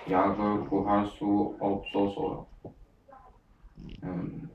[0.09, 2.47] 약을 구할 수 없어서요.
[4.05, 4.49] 음,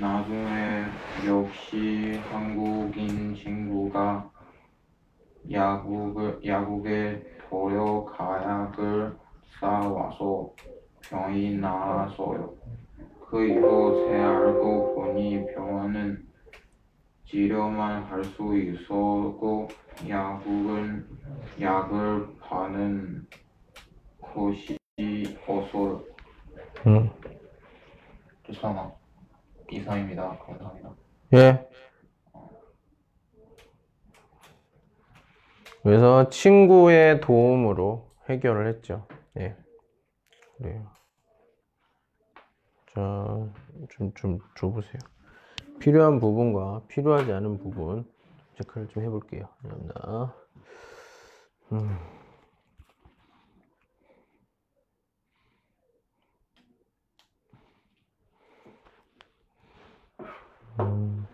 [0.00, 0.84] 나중에
[1.28, 4.28] 역시 한국인 친구가
[5.52, 9.16] 야국을, 야국에 도려 가약을
[9.60, 10.50] 싸와서
[11.08, 12.54] 병이 나았어요.
[13.34, 16.24] 그새 알고 보니 병원은
[17.26, 19.66] 치료만 할 수 있었고
[20.08, 21.04] 약국은
[21.60, 23.26] 약을 파는
[24.20, 24.78] 곳이
[25.48, 26.04] 없어요.
[26.86, 27.10] 응.
[28.46, 28.98] 죄송합니다.
[29.72, 30.38] 이상입니다.
[30.38, 30.94] 감사합니다.
[31.34, 31.68] 예.
[35.82, 39.08] 그래서 친구의 도움으로 해결을 했죠.
[39.38, 39.56] 예.
[40.56, 40.88] 그래요.
[42.94, 43.48] 자,
[43.90, 45.00] 좀, 좀 줘보세요.
[45.80, 48.04] 필요한 부분과 필요하지 않은 부분
[48.56, 49.48] 체크를 좀 해볼게요.
[49.62, 50.34] 감사합니다.
[51.72, 51.98] 음.
[60.78, 61.26] 음.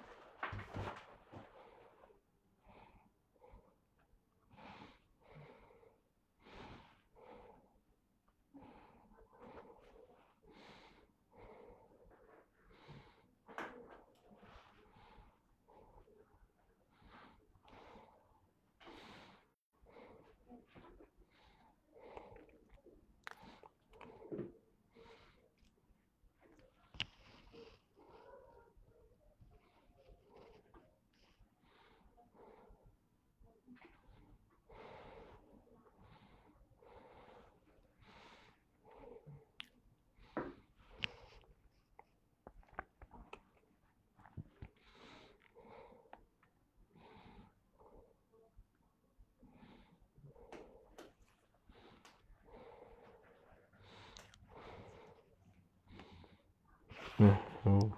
[57.20, 57.36] 음,
[57.66, 57.90] 음.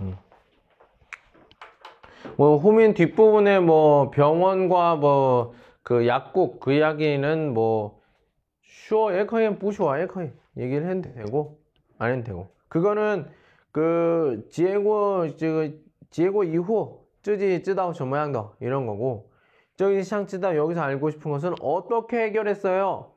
[0.00, 0.16] 음.
[2.42, 8.00] 뭐 호민 뒷부분에 뭐 병원과 뭐 그 약국 그 이야기는 뭐
[8.62, 11.60] 쉬워 예커인 부쉬워 예커인 얘기를 해도 되고
[11.98, 13.28] 안 해도 되고 그거는
[13.72, 15.68] 그 지혜고 저
[16.10, 19.30] 지혜고 이후 쯔지 쯔다오 저 모양도 이런 거고
[19.76, 23.12] 저기 샹 쯔다 여기서 알고 싶은 것은 어떻게 해결했어요?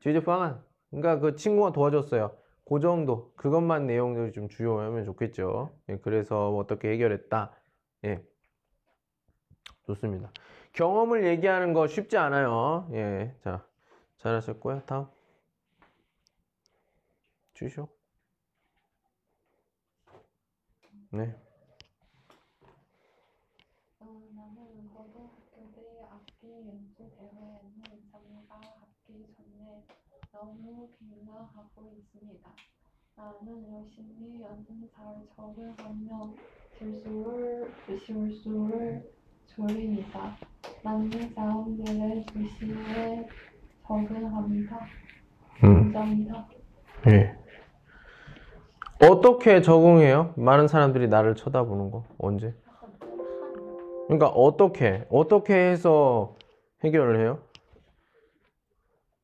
[0.00, 2.32] 제재 방안 그러니까 그 친구가 도와줬어요.
[2.68, 5.70] 그 정도 그것만 내용을 좀 주요하면 좋겠죠.
[5.88, 7.52] 예, 그래서 뭐 어떻게 해결했다.
[8.04, 8.22] 예,
[9.90, 10.30] 좋습니다.
[10.72, 12.88] 경험을 얘기하는 거 쉽지 않아요.
[12.92, 13.64] 예, 자
[14.18, 14.82] 잘하셨고요.
[14.86, 15.06] 다음
[17.54, 17.88] 주시오.
[21.10, 21.34] 네.
[30.32, 32.50] 너무 긴장하고 있습니다.
[33.16, 36.34] 나는 열심히 연습 잘 적응하며
[36.78, 39.19] 실수를 실수를
[39.54, 40.36] 줄입니다.
[40.82, 43.28] 나는 사람들의 지시에
[43.86, 44.78] 적응합니다.
[45.64, 46.48] 음, 감사합니다.
[47.08, 47.36] 예.
[49.02, 50.34] 어떻게 적응해요?
[50.36, 52.54] 많은 사람들이 나를 쳐다보는 거 언제?
[54.06, 56.36] 그러니까 어떻게 어떻게 해서
[56.84, 57.42] 해결을 해요?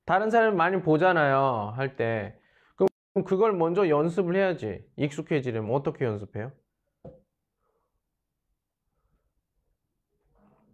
[0.05, 2.39] 다른 사람 많이 보잖아요 할 때.
[2.77, 2.89] 그럼
[3.24, 4.85] 그걸 먼저 연습을 해야지.
[4.97, 6.53] 익숙해지려면 어떻게 연습해요?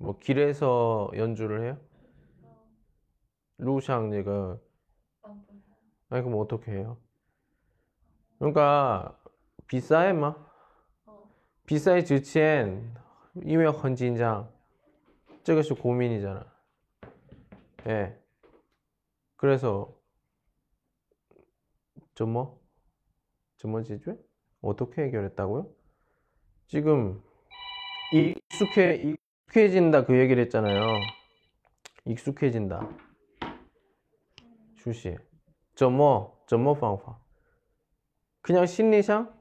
[0.03, 1.79] 뭐 길에서 연주를 해요?
[2.43, 2.69] 어.
[3.59, 5.45] 루샹 얘가 어, 뭐.
[6.11, 6.99] 아니 그럼 어떻게 해요?
[8.41, 9.17] 그러니까
[9.69, 10.47] 비싸에 마 뭐.
[11.07, 11.31] 어.
[11.67, 12.95] 비싸에 지치엔
[13.45, 14.53] 이외 헌진장
[15.45, 16.53] 저것이 고민이잖아
[17.87, 18.23] 예 네.
[19.37, 19.97] 그래서
[22.15, 22.61] 저뭐
[23.57, 24.19] 저뭐 지주
[24.63, 25.73] 어떻게 해결했다고요?
[26.67, 27.23] 지금
[28.13, 29.15] 익숙해
[29.53, 30.99] 익숙해진다 그 얘기를 했잖아요.
[32.07, 32.89] 익숙해진다.
[34.77, 35.17] 주시.
[35.75, 37.19] 점어, 점어 방파.
[38.41, 39.33] 그냥 심리상?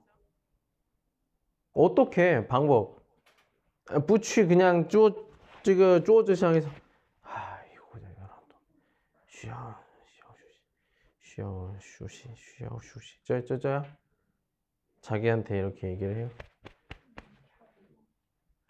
[1.73, 3.01] 어떻게 방법?
[3.89, 5.31] 아, 부취 그냥 쪼,
[5.63, 6.69] 지금 쪼즈상에서
[7.23, 8.55] 아이고 내가 또
[9.27, 10.61] 쉬어, 쉬어 휴식,
[11.21, 13.25] 쉬어 휴식, 쉬어 휴식.
[13.25, 13.85] 저저저
[15.01, 16.29] 자기한테 이렇게 얘기를 해요.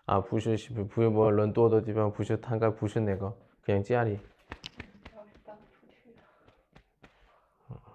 [0.07, 0.57] 아 부시
[0.89, 4.21] 부시 뭐人多的地方不是摊开不是那个 그냥 찌아리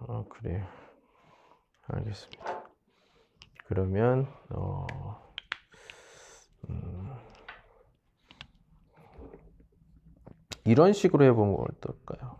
[0.07, 0.65] 아 그래요.
[1.87, 2.63] 알겠습니다.
[3.65, 4.85] 그러면 어,
[6.69, 7.13] 음,
[10.65, 12.39] 이런 식으로 해보면 어떨까요?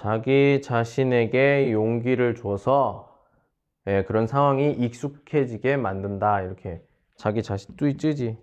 [0.00, 3.20] 자기 자신에게 용기를 줘서
[3.86, 6.40] 예, 그런 상황이 익숙해지게 만든다.
[6.40, 6.82] 이렇게
[7.16, 8.38] 자기 자신 뚜이 쯔지.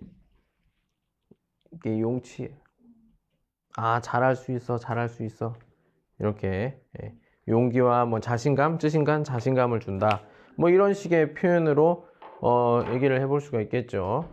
[1.72, 2.54] 이게 용치.
[3.76, 4.78] 아, 잘할 수 있어.
[4.78, 5.56] 잘할 수 있어.
[6.20, 7.12] 이렇게 예,
[7.48, 10.22] 용기와 뭐 자신감, 쯔신감, 자신감을 준다.
[10.56, 12.06] 뭐 이런 식의 표현으로
[12.40, 14.28] 어, 얘기를 해볼 수가 있겠죠.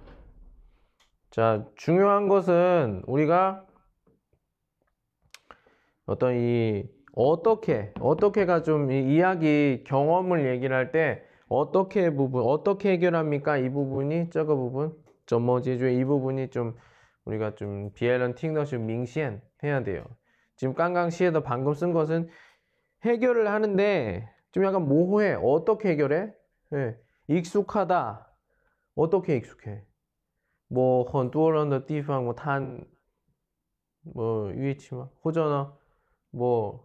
[1.32, 3.66] 자, 중요한 것은 우리가
[6.06, 13.70] 어떤 이 어떻게 어떻게가 좀 이야기 경험을 얘기를 할 때 어떻게 부분 어떻게 해결합니까 이
[13.70, 14.96] 부분이 저거 부분
[15.26, 16.76] 점머지주의 뭐, 이 부분이 좀
[17.26, 20.06] 우리가 좀 비엘런 팅너슈 밍시엔 해야 돼요.
[20.56, 22.30] 지금 깡강시에서 방금 쓴 것은
[23.04, 25.34] 해결을 하는데 좀 약간 모호해.
[25.42, 26.34] 어떻게 해결해?
[26.74, 26.98] 예.
[27.28, 28.32] 익숙하다.
[28.96, 29.84] 어떻게 익숙해?
[30.70, 32.86] 뭐, 헌두어런더 띠팡, 뭐, 탄,
[34.02, 35.78] 뭐, 유이치마, 호전어,
[36.32, 36.85] 뭐,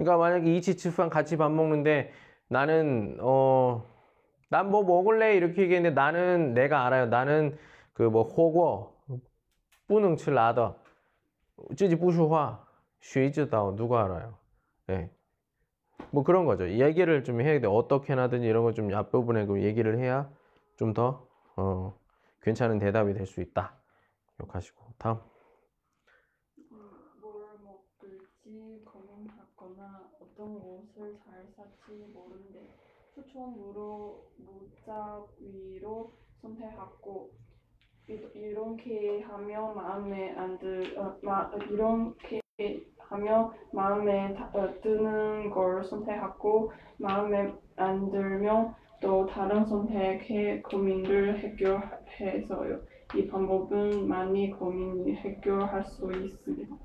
[0.00, 2.12] 그러니까 만약에 이치 치판 같이 밥 먹는데
[2.48, 3.84] 나는 어
[4.50, 7.06] 난 뭐 먹을래 이렇게 얘기했는데 나는 내가 알아요.
[7.06, 7.56] 나는
[7.94, 8.96] 그 뭐 호거
[9.88, 10.76] 뿌능 칠 라더
[11.76, 12.64] 쯔지 부슈화
[13.00, 14.38] 쉬지다 누가 알아요.
[14.90, 15.10] 예.
[16.10, 16.68] 뭐 그런 거죠.
[16.70, 17.66] 얘기를 좀 해야 돼.
[17.68, 20.30] 어떻게 하든지 이런 거 좀 앞부분에 그 얘기를 해야
[20.76, 21.94] 좀 더 어,
[22.42, 23.74] 괜찮은 대답이 될 수 있다.
[24.38, 25.20] 기억하시고 다음.
[27.20, 31.18] 뭘 먹을지 고민하거나 어떤 옷을
[31.90, 32.60] 잘 살지 모르는데
[33.14, 37.30] 추천으로 무작 위로 선택하고
[38.08, 42.40] 이- 이렇게 하면 마음에 안 들, 어, 마, 이렇게
[42.98, 52.80] 하면 마음에 다- 어, 드는 걸 선택하고 마음에 안 들면 또 다른 선택해 고민을 해결해서요.
[53.16, 56.76] 이 방법은 많이 고민을 해결할 수 있습니다.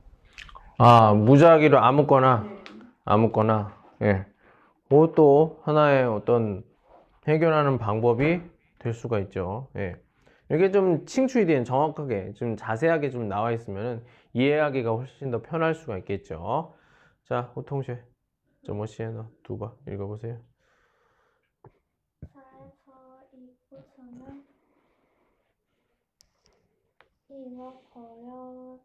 [0.80, 2.64] 아 무작위로 아무거나 네.
[3.06, 4.26] 아무거나 예.
[4.90, 6.64] 그것도 하나의 어떤
[7.28, 8.42] 해결하는 방법이
[8.80, 9.70] 될 수가 있죠.
[9.76, 9.96] 예.
[10.52, 15.98] 이게 좀 칭추이 된 정확하게 좀 자세하게 좀 나와 있으면은 이해하기가 훨씬 더 편할 수가
[16.00, 16.76] 있겠죠.
[17.24, 18.04] 자, 호통쉐
[18.66, 20.40] 저뭐 시에너 두바 읽어보세요.
[27.30, 28.80] 잃어버려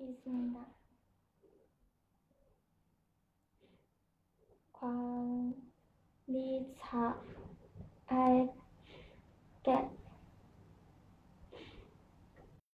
[0.00, 0.79] 있습니다.
[8.00, 9.88] 관리자에게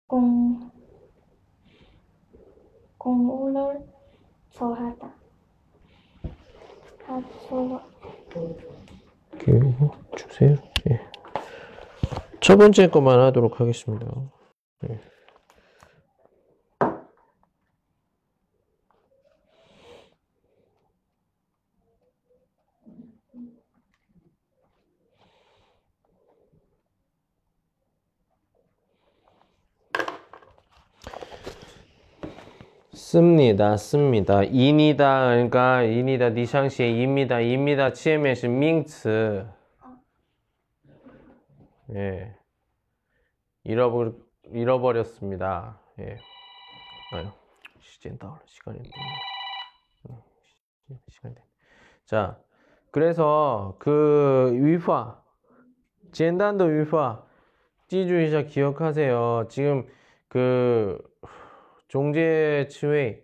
[0.08, 0.72] 공,
[2.98, 3.84] 공우를
[4.52, 5.14] 저하다.
[7.06, 7.82] 하초로
[9.40, 10.56] 그리고 주세요.
[10.90, 11.00] 예.
[12.40, 14.08] 첫 번째 것만 하도록 하겠습니다.
[14.90, 15.15] 예.
[33.16, 34.44] 씁니다, 씁니다.
[34.44, 39.48] 이니다, 그러니까 이니다, 니샹시의 입니다, 입니다, 치에메시 밍츠.
[41.94, 42.36] 예.
[43.64, 44.12] 잃어버,
[44.52, 45.80] 잃어버렸습니다.
[46.00, 46.18] 예.
[47.14, 47.32] 아유,
[47.80, 48.94] 시간 다 시간이 됐네.
[50.10, 51.48] 음, 시간이 됐네.
[52.04, 52.38] 자,
[52.92, 55.24] 그래서 그 위파,
[56.12, 57.24] 젠단도 위파,
[57.88, 59.46] 찌주이자 기억하세요.
[59.48, 59.88] 지금
[60.28, 61.02] 그,
[61.96, 63.22] 종제 치웨이.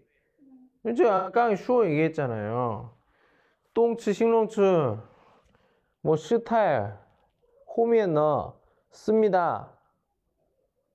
[0.95, 2.95] 제가 아까 슈어 얘기했잖아요.
[3.73, 4.61] 똥치, 싱롱츠,
[5.99, 6.93] 뭐, 스타일,
[7.75, 8.57] 호미에너,
[8.91, 9.77] 씁니다.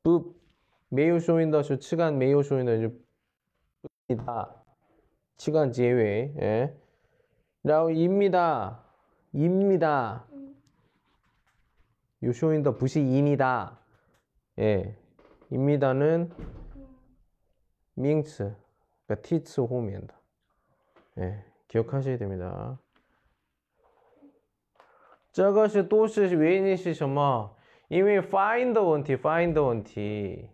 [0.03, 0.41] 붓
[0.89, 2.99] 메이오 쇼윈더 슈, 치간 메이오 쇼윈더 이제
[4.09, 4.55] 습니다.
[5.37, 6.75] 치간 제외, 예.
[7.63, 8.83] 라우, 입니다.
[9.35, 10.25] 입니다.
[12.23, 13.79] 요 쇼윈더 부시 인이다.
[14.61, 14.97] 예.
[15.51, 16.33] 입니다는
[17.96, 18.56] 名词,
[19.06, 20.20] 그러니까 티츠 호면다.
[21.20, 22.78] 예, 기억하셔야 됩니다.
[25.32, 27.56] 这个是都是原因是什么？
[27.88, 30.50] 因为发音的问题，发音的问题。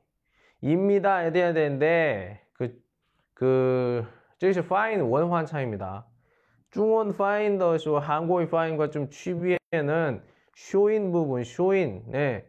[0.61, 2.81] 입니다 해야 되는데 그,
[3.33, 4.05] 그,
[4.39, 6.05] 这是发音文化 차이입니다.
[6.71, 10.21] 중원 파인的时候 한국의 파인과 좀区别는
[10.55, 12.45] 쇼인 부분, 쇼인, 네.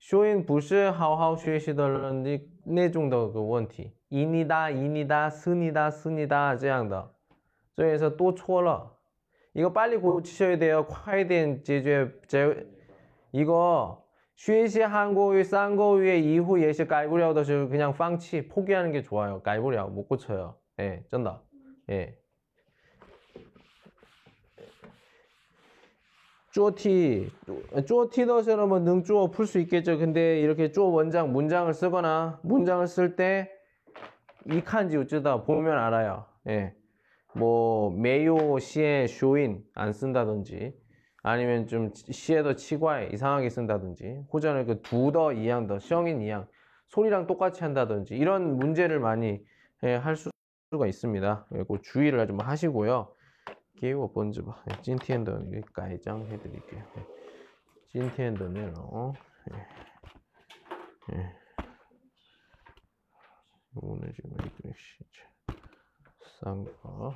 [0.00, 7.10] 쇼인 不是好好学习的人的那种的个问题， 인이다, 인이다, 쓴이다, 쓴이다 这样的，
[7.74, 8.92] 所以说都错了。
[9.54, 10.84] 이거 빨리 고치셔야 돼요.
[10.84, 12.66] 快点解决 제,
[13.32, 14.04] 이거
[14.36, 19.40] 学习韩国语三个月以后也是改不了的时候 그냥放弃 포기하는 게 좋아요.
[19.40, 20.54] 改不了못 고쳐요.
[20.78, 21.40] 예, 쩐다.
[21.88, 22.14] 예.
[26.53, 27.29] 쪼티,
[27.87, 29.97] 쪼티 더셔러면 능쪼 풀수 있겠죠.
[29.97, 33.49] 근데 이렇게 쪼 원장 문장을 쓰거나 문장을 쓸 때
[34.47, 36.25] 이 칸지 어쩌다 보면 알아요.
[36.47, 36.73] 예.
[37.35, 40.73] 뭐 메요 시에 쇼인 안 쓴다든지
[41.23, 46.47] 아니면 좀 시에더 치과에 이상하게 쓴다든지 호전을 그 두더 이양 더 시영인 이양
[46.87, 49.45] 소리랑 똑같이 한다든지 이런 문제를 많이
[49.83, 50.31] 예, 할 수-
[50.71, 51.45] 수가 있습니다.
[51.49, 53.13] 그리고 주의를 좀 하시고요.
[54.13, 54.63] 번즈 봐.
[54.83, 55.41] 찐티엔더
[55.73, 56.83] 가이장 해드릴게요.
[56.97, 57.07] 예.
[57.89, 59.13] 찐티엔더 네로.
[59.51, 61.15] 예.
[61.15, 61.35] 예.
[63.73, 65.23] 오늘 지금 이거 시제
[66.39, 67.15] 싼 거.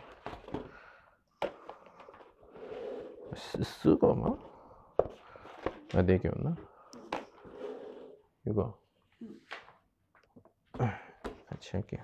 [3.36, 4.36] 쓰, 쓰거나?
[5.94, 6.56] 아, 네 개였나?
[8.48, 8.80] 이거.
[11.48, 12.04] 같이 할게요.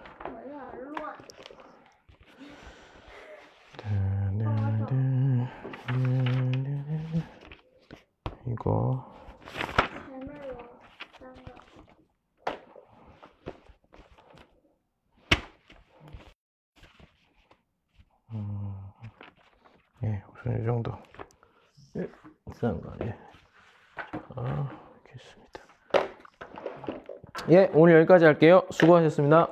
[27.52, 28.62] 예, 오늘 여기까지 할게요.
[28.70, 29.50] 수고하셨습니다.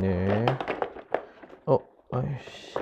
[0.00, 0.46] 예.
[1.66, 1.78] 어,
[2.12, 2.78] 아이씨.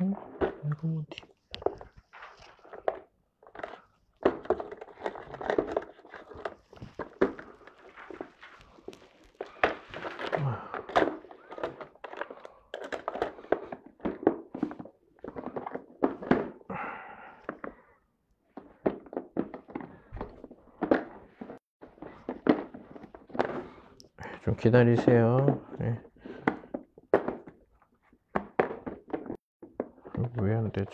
[0.00, 0.14] 응?
[0.64, 1.26] 이거 어디?
[24.46, 25.62] 좀 기다리세요.
[25.80, 26.00] 예.
[30.40, 30.90] 왜안 되지?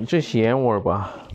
[0.00, 0.06] 么？
[0.06, 1.28] 这嫌我吧？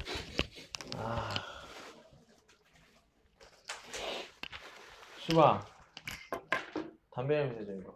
[5.20, 5.64] 是吧？
[7.12, 7.94] 담배 냄새 좀 이거.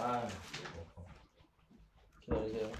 [0.00, 0.26] 아,
[2.24, 2.72] 기다리세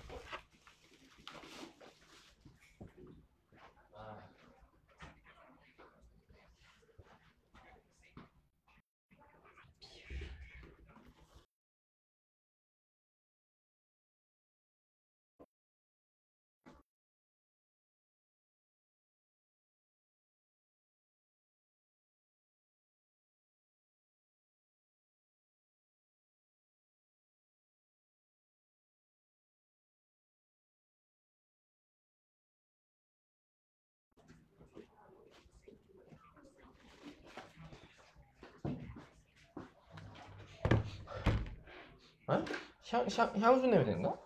[42.28, 42.44] 어?
[42.92, 44.20] 향, 향, 향수 냄새인가?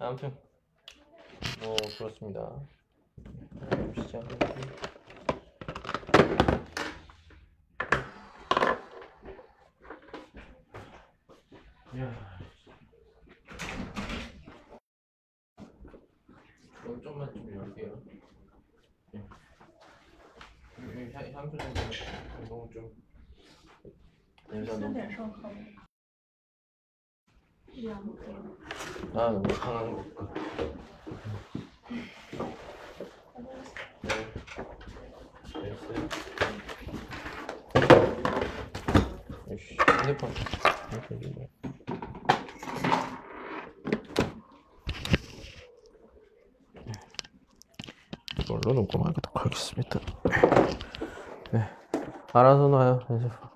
[0.00, 0.36] 아무튼
[1.62, 2.60] 뭐 그렇습니다.
[3.94, 4.20] 시작.
[11.98, 12.32] 야.
[17.00, 18.02] 좀만 좀 열게요.
[19.14, 19.18] 예.
[20.78, 22.04] 이 향, 향수 냄새
[22.48, 22.92] 너무 좀
[24.50, 25.81] 냄새 너무
[27.84, 30.32] 아 너무 강한 것 같아.
[34.02, 34.02] 네.
[34.02, 35.66] 네, 네.
[35.66, 36.08] 됐어요.
[46.86, 46.92] 네.
[48.38, 49.98] 이걸로 녹음하도록 하겠습니다.
[51.52, 51.68] 네.
[52.32, 53.51] 알아서 놔요, 핸드폰.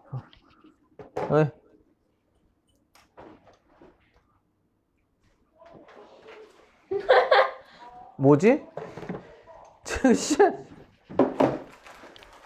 [8.26, 8.66] 뭐지?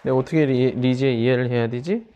[0.05, 2.07] 내가 어떻게 리, 리지의 이해를 해야 되지?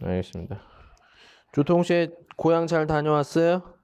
[0.00, 0.62] 알겠습니다.
[1.52, 3.74] 주통 씨 고향 잘 다녀왔어요?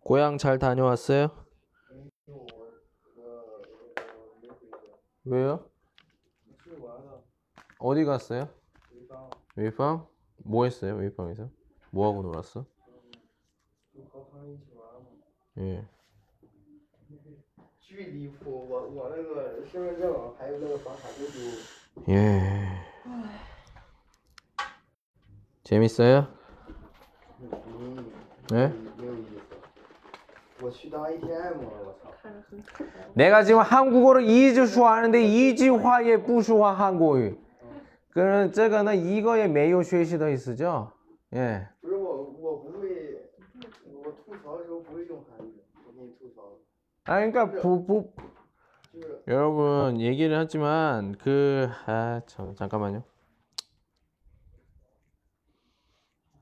[0.00, 1.30] 고향 잘 다녀왔어요?
[5.26, 5.70] 왜요?
[7.78, 8.48] 어디 갔어요?
[9.54, 10.08] 웨이팡?
[10.38, 10.96] 뭐 했어요?
[10.96, 11.48] 웨이팡에서?
[11.90, 12.66] 뭐 하고 놀았어?
[15.59, 15.83] 예.
[17.79, 18.67] 巨离谱！
[18.69, 22.13] 我我那个身份证还有那个房卡都丢。
[22.13, 22.67] 예.
[25.63, 26.25] 재밌어요?
[27.41, 28.05] 嗯，
[28.49, 28.71] 네?
[28.97, 29.41] 没有意思。
[30.61, 32.09] 我去当 ATM 了，我操！
[33.13, 37.37] 내가 지금 한국어를 一直说하는데 一句话也不说韩国语.
[38.13, 40.91] 그는 这个呢 이거에 没有学习的意思죠?
[41.33, 41.67] 예.
[47.04, 48.12] 아 그러니까 그 보보
[49.28, 53.02] 여러분 얘기를 하지만 그아참 잠깐만요.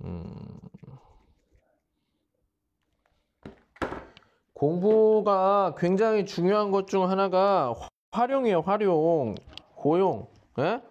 [0.05, 0.25] 음.
[4.53, 7.75] 공부가 굉장히 중요한 것 중 하나가
[8.11, 9.35] 활용이에요, 활용.
[9.77, 10.27] 고용.
[10.59, 10.83] 예?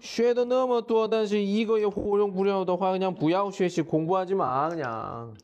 [0.00, 5.34] 쉐도 넘어 또 단시 이거에 활용 부려도 그냥 부야우쉐시 공부하지 마 그냥.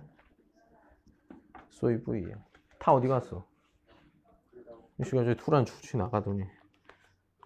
[1.71, 2.43] 所以不一样.
[2.81, 3.47] 타 어디 갔어?
[4.99, 6.43] 이 시간 저희 투란出去 나가더니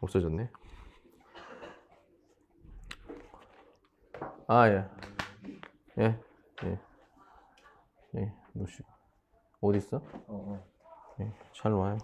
[0.00, 0.48] 없어졌네.
[4.48, 4.84] 아 예.
[5.98, 6.18] 예.
[6.64, 6.78] 예.
[8.16, 8.32] 예.
[8.52, 8.82] 노시.
[9.60, 10.00] 어디 있어?
[11.20, 11.32] 예.
[11.52, 11.98] 잘 와요.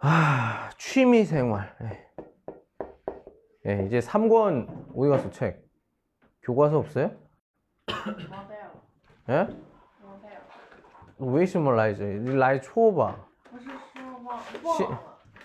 [0.00, 1.74] 아, 취미 생활.
[1.82, 2.08] 예.
[3.64, 5.64] 예, 이제 3권 어디 갔어, 책?
[6.42, 7.10] 교과서 없어요?
[7.88, 8.72] 忘带了，
[9.28, 9.32] 예?
[10.04, 10.40] 忘带了。
[11.18, 12.18] 为什么来这里？
[12.18, 13.16] 你来错吧？
[13.50, 13.72] 不是说
[14.04, 14.42] 忘忘了，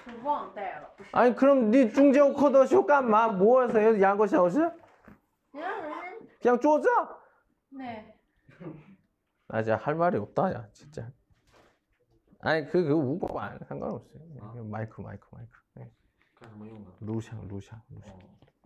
[0.04, 1.10] 是忘带了，不是。
[1.12, 3.28] 아니 그럼 네 중재호 커더 쇼干嘛?
[3.28, 4.02] 뭐 하세요?
[4.02, 4.58] 양거 샤오시?
[6.43, 6.89] 그냥 쪼자?
[7.71, 8.15] 네.
[9.49, 11.11] 아, 진짜 할 말이 없다, 야, 진짜.
[12.41, 14.23] 아니, 그, 그, 우고 안, 상관없어요.
[14.51, 15.51] 그냥 마이크, 마이크, 마이크.
[15.75, 15.91] 네.
[17.01, 18.15] 루샹, 루샹, 루샹.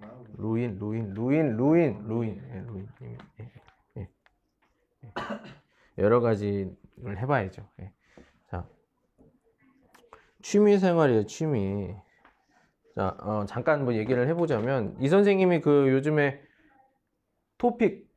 [0.03, 0.25] 어.
[0.39, 2.43] 루인, 루인, 루인, 루인, 루인.
[2.51, 2.89] 예, 루인.
[3.03, 3.53] 예, 예.
[3.99, 4.09] 예.
[5.05, 5.13] 예.
[5.99, 7.69] 여러 가지를 해봐야죠.
[7.81, 7.93] 예.
[8.47, 8.67] 자.
[10.43, 11.95] 취미 생활이에요, 취미.
[12.95, 16.46] 자, 어, 잠깐 뭐 얘기를 해보자면, 이 선생님이 그 요즘에
[17.59, 18.09] 토픽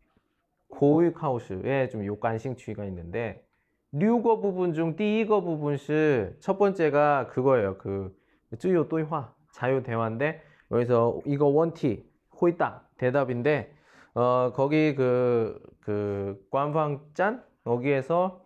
[0.69, 3.45] 고익하우스에 좀 요관싱취가 있는데
[3.91, 7.77] 류거 부분 중 띠거 부분시 첫 번째가 그거예요.
[7.77, 8.15] 그
[8.59, 12.07] 쯔요 또이화 자유 대화인데 여기서 이거 원티
[12.39, 13.73] 호이다 대답인데
[14.13, 18.45] 어 거기 그 그 관방짠 여기에서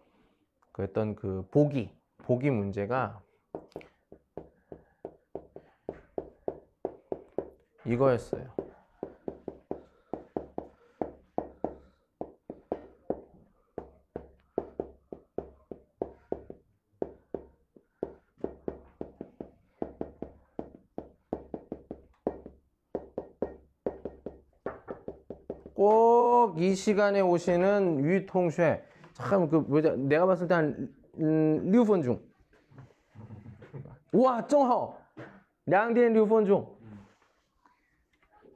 [0.72, 1.90] 그 어떤 그 보기
[2.20, 3.22] 보기 문제가
[7.86, 8.63] 이거였어요.
[26.84, 32.20] 시간에 오시는 유통쉐 참 그 뭐지 내가 봤을 때한 음, 6분 중.
[34.12, 34.98] 와, 정허.
[35.66, 36.58] 량디엔 6분 중.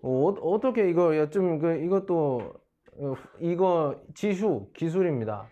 [0.01, 2.53] 어, 어, 어떻게 이거 좀그 이것도
[2.99, 5.47] 어, 이거 지수 기술입니다.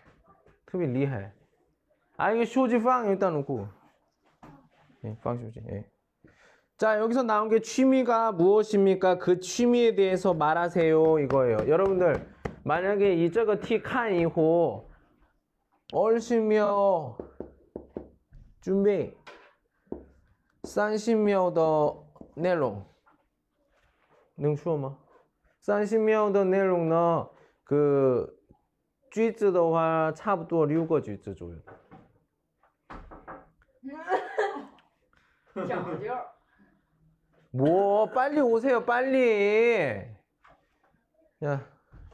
[0.66, 1.32] 특히 리해.
[2.18, 3.68] 아 이게 쇼지팡 일단 놓고.
[5.04, 5.62] 예, 방쇼지.
[5.72, 5.84] 예.
[6.76, 9.18] 자, 여기서 나온 게 취미가 무엇입니까?
[9.18, 11.20] 그 취미에 대해서 말하세요.
[11.20, 11.56] 이거예요.
[11.68, 12.26] 여러분들,
[12.65, 14.89] 만약에 이 저거 T 칸 이후
[15.93, 17.17] 얼시며
[18.61, 19.13] 준비
[20.63, 21.61] 30秒的
[22.35, 22.85] 内容
[24.35, 24.97] 能说吗
[25.63, 27.29] 30秒的内容呢
[27.63, 28.27] 그
[29.09, 31.57] 句子的话差不多六个句子左右
[35.67, 36.13] 讲究。
[37.53, 40.07] 뭐 빨리 오세요 빨리
[41.43, 41.74] 야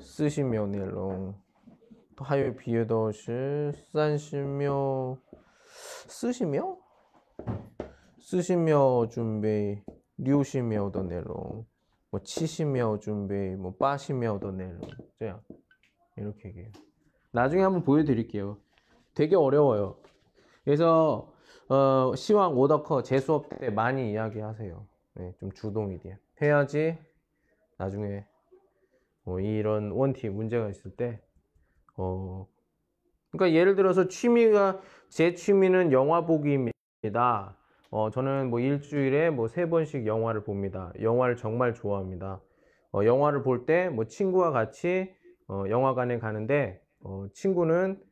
[0.00, 1.34] 쓰시며 내롱.
[2.16, 5.16] 또 하요 비에더시 산시며
[6.08, 6.76] 쓰시며
[8.18, 9.82] 쓰시며 준비
[10.18, 11.66] 류시며 더 내롱.
[12.10, 14.80] 뭐 치시며 준비 뭐 빠시며 더 내롱.
[15.18, 15.40] 자
[16.16, 16.70] 이렇게 얘기해요.
[17.32, 18.58] 나중에 한번 보여드릴게요.
[19.14, 19.96] 되게 어려워요.
[20.64, 21.32] 그래서
[21.68, 24.86] 어, 시황 오더커 재 수업 때 많이 이야기하세요.
[25.14, 26.98] 네, 좀 주동이 돼 해야지
[27.78, 28.24] 나중에
[29.30, 31.20] 뭐 이런 원티 문제가 있을 때
[31.96, 32.48] 어,
[33.30, 37.56] 그러니까 예를 들어서 취미가 제 취미는 영화 보기입니다.
[37.92, 40.92] 어, 저는 뭐 일주일에 뭐 세 번씩 영화를 봅니다.
[41.00, 42.40] 영화를 정말 좋아합니다.
[42.92, 45.14] 어, 영화를 볼 때 뭐 친구와 같이
[45.46, 48.02] 어, 영화관에 가는데 어, 친구는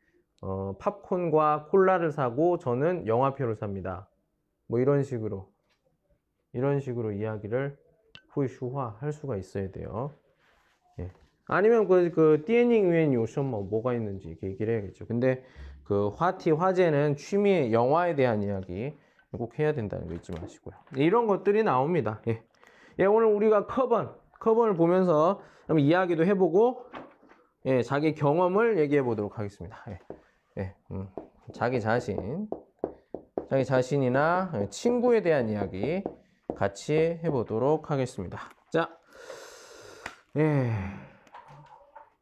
[0.40, 4.08] 어, 팝콘과 콜라를 사고 저는 영화표를 삽니다.
[4.68, 5.50] 뭐 이런 식으로
[6.52, 7.76] 이런 식으로 이야기를
[8.30, 10.14] 후이슈화 할 수가 있어야 돼요.
[11.48, 15.06] 아니면 그, 그, 띠엔닝 위엔 요션 뭐, 뭐가 있는지 얘기를 해야겠죠.
[15.06, 15.42] 근데
[15.82, 18.94] 그 화티, 화제는 취미, 영화에 대한 이야기
[19.32, 20.74] 꼭 해야 된다는 거 잊지 마시고요.
[20.96, 22.20] 이런 것들이 나옵니다.
[22.28, 22.42] 예.
[22.98, 26.84] 예, 오늘 우리가 커번, 커번을 보면서 좀 이야기도 해보고,
[27.64, 29.78] 예, 자기 경험을 얘기해 보도록 하겠습니다.
[29.88, 29.98] 예.
[30.58, 31.08] 예, 음,
[31.54, 32.48] 자기 자신,
[33.48, 36.02] 자기 자신이나 친구에 대한 이야기
[36.54, 38.38] 같이 해보도록 하겠습니다.
[38.70, 38.90] 자,
[40.36, 40.72] 예.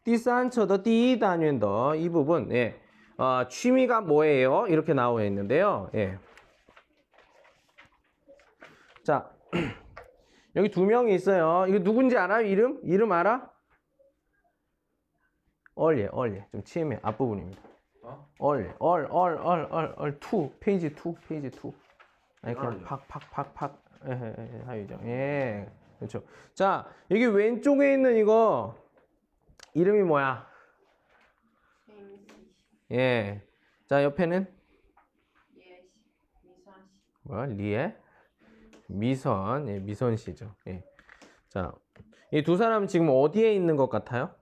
[0.06, 2.80] 第三册的第一单元的이 부분, 예.
[3.18, 4.68] 어, 취미가 뭐예요?
[4.68, 5.90] 이렇게 나와 있는데요.
[5.94, 6.18] 예.
[9.04, 9.32] 자,
[10.56, 11.66] 여기 두 명이 있어요.
[11.68, 12.46] 이거 누군지 알아요?
[12.46, 12.80] 이름?
[12.84, 13.50] 이름 알아?
[15.76, 16.48] 얼예, 얼예.
[16.52, 17.62] 좀 치매 앞부분입니다.
[18.04, 18.28] 어?
[18.40, 21.74] 얼, 얼, 얼, 얼, 얼, 얼, 투, 페이지 투, 페이지 투.
[22.42, 22.86] 아니, 그냥 얼요.
[22.86, 23.84] 팍, 팍, 팍, 팍.
[24.08, 25.00] 예, 예, 예, 하유죠.
[25.06, 25.70] 예.
[26.00, 26.24] 그렇죠.
[26.54, 28.76] 자, 여기 왼쪽에 있는 이거,
[29.77, 30.49] 이름이 뭐야?
[32.93, 33.43] 예.
[33.87, 34.47] 자, 옆에는?
[37.23, 37.95] 뭐, 리에?
[38.89, 40.55] 미선, 예, 미선 씨죠.
[40.69, 40.83] 예.
[41.51, 41.75] 자,
[42.33, 44.35] 이 두 사람 지금 어디에 있는 것 같아요?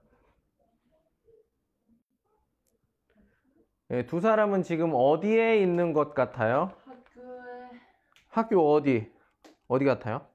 [3.91, 6.71] 예, 두 사람은 지금 어디에 있는 것 같아요?
[6.85, 7.79] 학교에
[8.29, 9.11] 학교 어디?
[9.67, 10.25] 어디 같아요?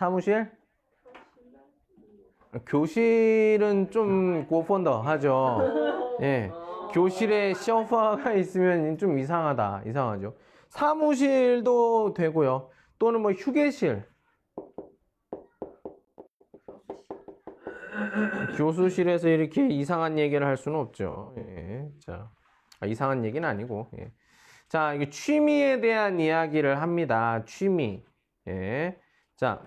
[0.00, 0.50] 사무실?
[2.64, 6.16] 교실은 좀 고펀더 하죠.
[6.22, 6.50] 예.
[6.94, 9.82] 교실에 쇼파가 있으면 좀 이상하다.
[9.84, 10.34] 이상하죠.
[10.70, 12.70] 사무실도 되고요.
[12.98, 14.02] 또는 뭐 휴게실.
[18.56, 21.34] 교수실에서 이렇게 이상한 얘기를 할 수는 없죠.
[21.36, 21.90] 예.
[21.98, 22.30] 자,
[22.80, 23.90] 아, 이상한 얘기는 아니고.
[23.98, 24.10] 예.
[24.66, 27.44] 자, 이게 취미에 대한 이야기를 합니다.
[27.44, 28.02] 취미.
[28.48, 28.98] 예.
[29.36, 29.62] 자.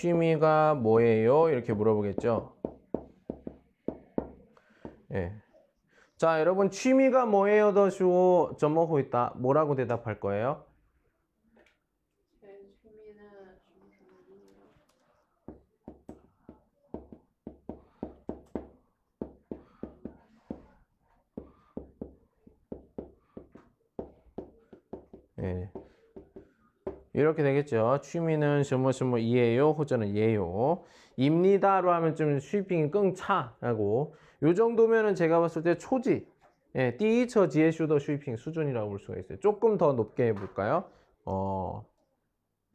[0.00, 1.50] 취미가 뭐예요?
[1.50, 2.54] 이렇게 물어보겠죠.
[5.12, 5.34] 예.
[6.16, 7.74] 자, 여러분 취미가 뭐예요?
[7.74, 9.34] 더쇼 점먹고 있다.
[9.36, 10.64] 뭐라고 대답할 거예요?
[27.20, 28.00] 이렇게 되겠죠.
[28.02, 30.82] 취미는 뭐뭐이에요 호전은 예요.
[31.16, 34.14] 입니다로 하면 좀 쉬핑이 끙차라고.
[34.42, 36.26] 요 정도면은 제가 봤을 때 초지.
[36.76, 39.38] 예, 띠처 지에슈더 쉬핑 수준이라고 볼 수가 있어요.
[39.40, 40.84] 조금 더 높게 해 볼까요?
[41.24, 41.84] 어.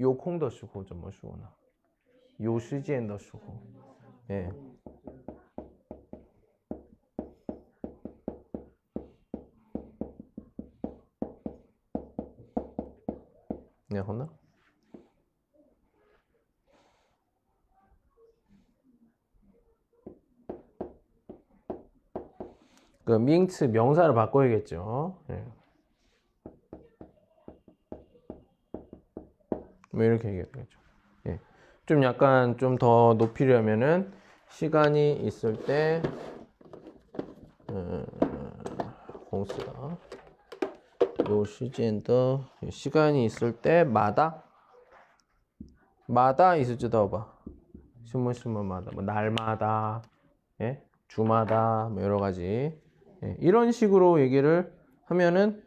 [0.02, 1.52] 요 콩더 슈고 좀뭐 슈고나.
[2.42, 3.62] 요 시지엔 더 슈고.
[4.32, 4.50] 예.
[13.96, 14.28] 네, 혼나?
[23.06, 25.18] 그 명词명사를 바꿔야겠죠.
[25.30, 25.46] 예.
[29.92, 30.80] 뭐 이렇게 얘기해야겠죠.
[31.28, 31.40] 예.
[31.86, 34.12] 좀 약간 좀 더 높이려면은
[34.50, 36.02] 시간이 있을 때
[37.70, 38.06] 음,
[39.30, 39.72] 공스가
[41.30, 44.44] 요 시즌더 시간이 있을 때마다
[46.08, 47.34] 마다 있을 지 봐.
[48.06, 50.04] 스무스무마다 뭐 날마다
[50.62, 50.84] 예?
[51.08, 52.80] 주마다 뭐 여러 가지
[53.24, 54.72] 예, 이런 식으로 얘기를
[55.06, 55.64] 하면은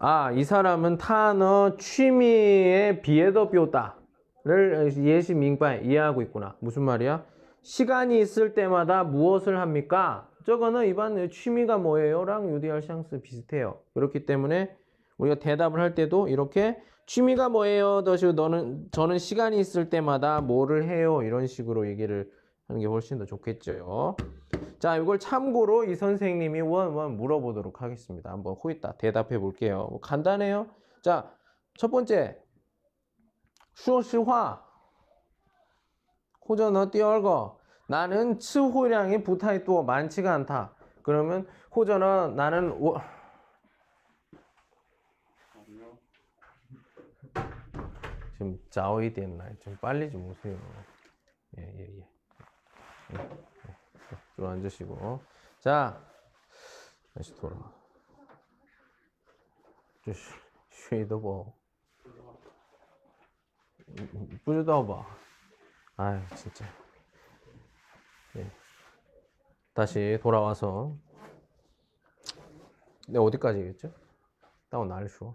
[0.00, 6.56] 아, 이 사람은 타너 취미에 비해 더 뼈다를 예시 민바에 이해하고 있구나.
[6.60, 7.24] 무슨 말이야?
[7.62, 10.27] 시간이 있을 때마다 무엇을 합니까?
[10.47, 13.79] 저거는 이반 취미가 뭐예요?랑 유디알 샹스 비슷해요.
[13.93, 14.75] 그렇기 때문에
[15.17, 18.03] 우리가 대답을 할 때도 이렇게 취미가 뭐예요?
[18.03, 21.21] 더시 너는 저는 시간이 있을 때마다 뭐를 해요?
[21.21, 22.31] 이런 식으로 얘기를
[22.67, 24.15] 하는 게 훨씬 더 좋겠죠.
[24.79, 28.31] 자, 이걸 참고로 이 선생님이 원원 물어보도록 하겠습니다.
[28.31, 29.87] 한번 호있다 대답해 볼게요.
[29.89, 30.67] 뭐 간단해요.
[31.01, 31.31] 자,
[31.77, 32.37] 첫 번째.
[33.75, 34.63] 说实话.
[36.47, 37.56] 호전어 띄얼거.
[37.88, 40.74] 나는 츠호량이 부타이 또 많지가 않다.
[41.02, 43.00] 그러면 호전어 나는 워...
[48.36, 49.58] 좀 자오이 됐나요?
[49.60, 50.56] 좀 빨리 좀 오세요.
[51.56, 52.08] 예, 예, 예.
[53.14, 54.16] 예, 예.
[54.36, 55.20] 좀 앉으시고.
[55.58, 55.98] 자,
[57.14, 57.72] 다시 돌아와.
[60.02, 60.30] 좀 쉬,
[60.70, 61.44] 쉬다 봐.
[64.44, 65.06] 뿌려다 봐.
[65.96, 66.66] 아유, 진짜.
[69.78, 70.96] 다시 돌아와서
[73.06, 73.92] 내가 어디까지 얘기했죠?
[74.70, 75.32] 다운 날쇼.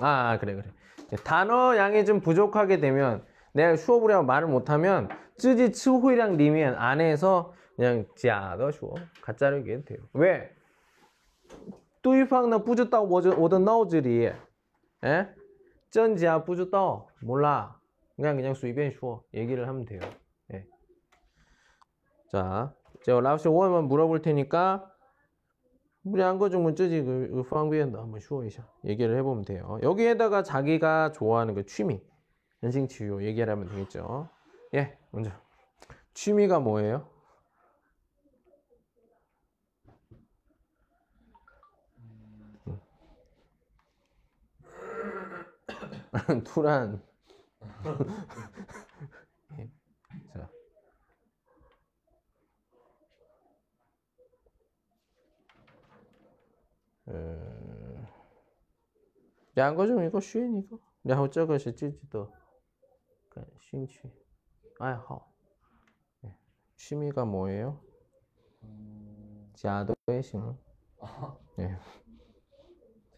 [0.00, 0.64] 아 그래 그래.
[1.24, 3.22] 단어 양이 좀 부족하게 되면
[3.52, 9.98] 내가 슈어브리랑 말을 못하면 쯔지 츠호이랑 리면 안에서 그냥 지아더 슈어 가짜로 얘기해도 돼요.
[10.14, 10.56] 왜?
[12.00, 14.32] 뚜이팡나 뿌졌다고 오던 나오즈리
[15.04, 15.28] 에?
[15.90, 16.78] 쩐지아 뿌졌다
[17.20, 17.78] 몰라
[18.16, 20.00] 그냥 그냥 수입엔 슈어 얘기를 하면 돼요.
[22.32, 24.90] 자, 제가 라우스 5월만 물어볼 테니까
[26.02, 29.78] 우리 한거중문쯔지 그, 그 후한비엔 한번 쉬워이셔 얘기를 해보면 돼요.
[29.82, 32.00] 여기에다가 자기가 좋아하는 그 취미
[32.62, 34.30] 연생치유 얘기를 하면 되겠죠.
[34.72, 35.30] 예, 먼저
[36.14, 37.06] 취미가 뭐예요?
[42.66, 42.80] 음.
[46.44, 47.02] 투란
[59.53, 62.29] 两个中一个选一个，然后这个是自己的
[63.29, 64.09] 感兴趣
[64.79, 65.33] 爱好。
[66.21, 66.31] 네.
[66.75, 67.79] 취미가 뭐예요?
[69.55, 70.55] 자도의 신.
[71.55, 71.75] 네.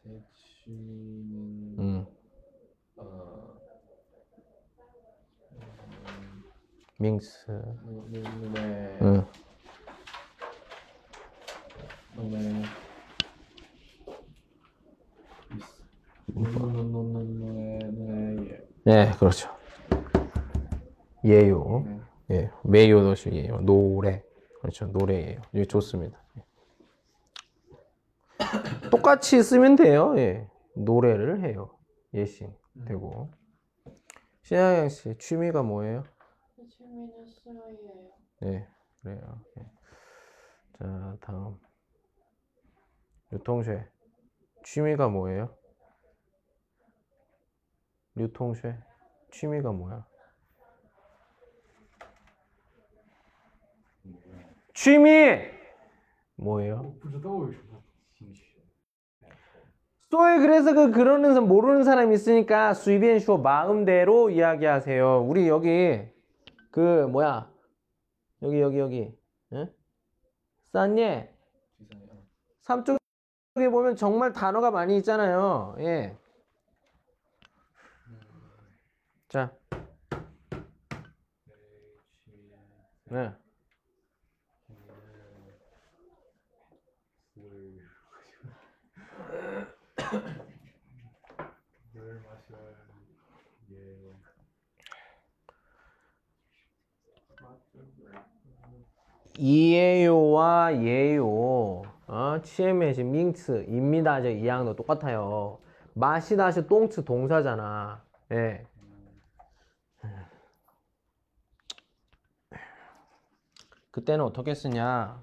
[0.02, 2.08] 제 취미는 음,
[2.96, 3.60] 어,
[6.98, 7.52] 밍스.
[7.84, 9.26] 노- 노- 노래 응.
[12.16, 12.24] 노
[16.27, 16.45] 네,
[18.85, 19.51] 네, 그렇죠.
[21.25, 21.85] 예요.
[21.87, 22.01] 네.
[22.31, 23.61] 예, 외요 도시 예요.
[23.61, 24.23] 노래.
[24.61, 24.87] 그렇죠.
[24.87, 25.43] 노래예요.
[25.53, 26.23] 이게 좋습니다.
[26.39, 26.45] 예.
[28.91, 30.15] 똑같이 쓰면 돼요.
[30.17, 30.49] 예.
[30.75, 31.71] 노래를 해요.
[32.15, 32.85] 예시 음.
[32.87, 33.31] 되고.
[34.43, 36.05] 신하영 씨, 취미가 뭐예요?
[36.71, 38.11] 취미는 수요예요.
[38.41, 38.69] 네,
[39.03, 39.41] 그래요.
[39.59, 39.67] 예.
[40.79, 41.57] 자, 다음.
[43.33, 43.87] 유통쇠.
[44.65, 45.55] 취미가 뭐예요?
[48.17, 48.77] 뉴통쉐
[49.31, 50.07] 취미가 뭐야?
[54.73, 55.09] 취미
[56.37, 56.95] 뭐예요?
[60.11, 65.25] 소위 그래서 그 그러는 사람 모르는 사람 있으니까 수입엔쇼 마음대로 이야기하세요.
[65.27, 66.01] 우리 여기
[66.71, 67.51] 그 뭐야
[68.43, 69.19] 여기 여기 여기
[69.53, 69.73] 응?
[70.73, 71.35] 싼예
[72.61, 72.99] 삼쪽에
[73.71, 75.77] 보면 정말 단어가 많이 있잖아요.
[75.81, 76.17] 예.
[79.35, 79.51] 자,
[83.11, 83.33] 네.
[99.37, 101.83] 이에요와 예요.
[102.07, 104.23] 어, 치에메시 밍츠 입니다.
[104.23, 105.59] 저 이양도 똑같아요.
[105.95, 108.01] 마시다시 똥츠 동사잖아.
[108.31, 108.65] 예.
[113.95, 115.23] 그때는 어떻게 쓰냐?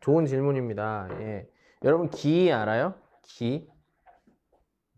[0.00, 1.08] 좋은 질문입니다.
[1.20, 1.48] 예.
[1.84, 2.94] 여러분 기 알아요?
[3.22, 3.70] 기?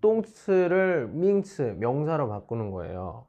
[0.01, 3.27] 똥츠를 밍츠 명사로 바꾸는 거예요.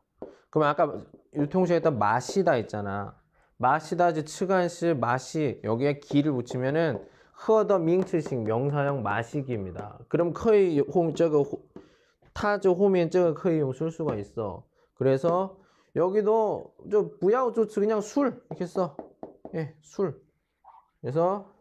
[0.50, 0.98] 그럼 아까
[1.36, 3.14] 유통시에 했던 마시다 있잖아.
[3.58, 7.06] 마시다지 츠간시 마시 여기에 기를 붙이면은
[7.46, 10.00] 허더 밍츠식 명사형 마시기입니다.
[10.08, 11.44] 그럼 커이 홈 저거
[12.32, 14.64] 타저 호면 저거 커이 용쓸 수가 있어.
[14.94, 15.58] 그래서
[15.98, 18.96] 여기도 저 부야오 조츠 그냥 술 이렇게 써.
[19.54, 20.22] 예, 술.
[21.02, 21.54] 그래서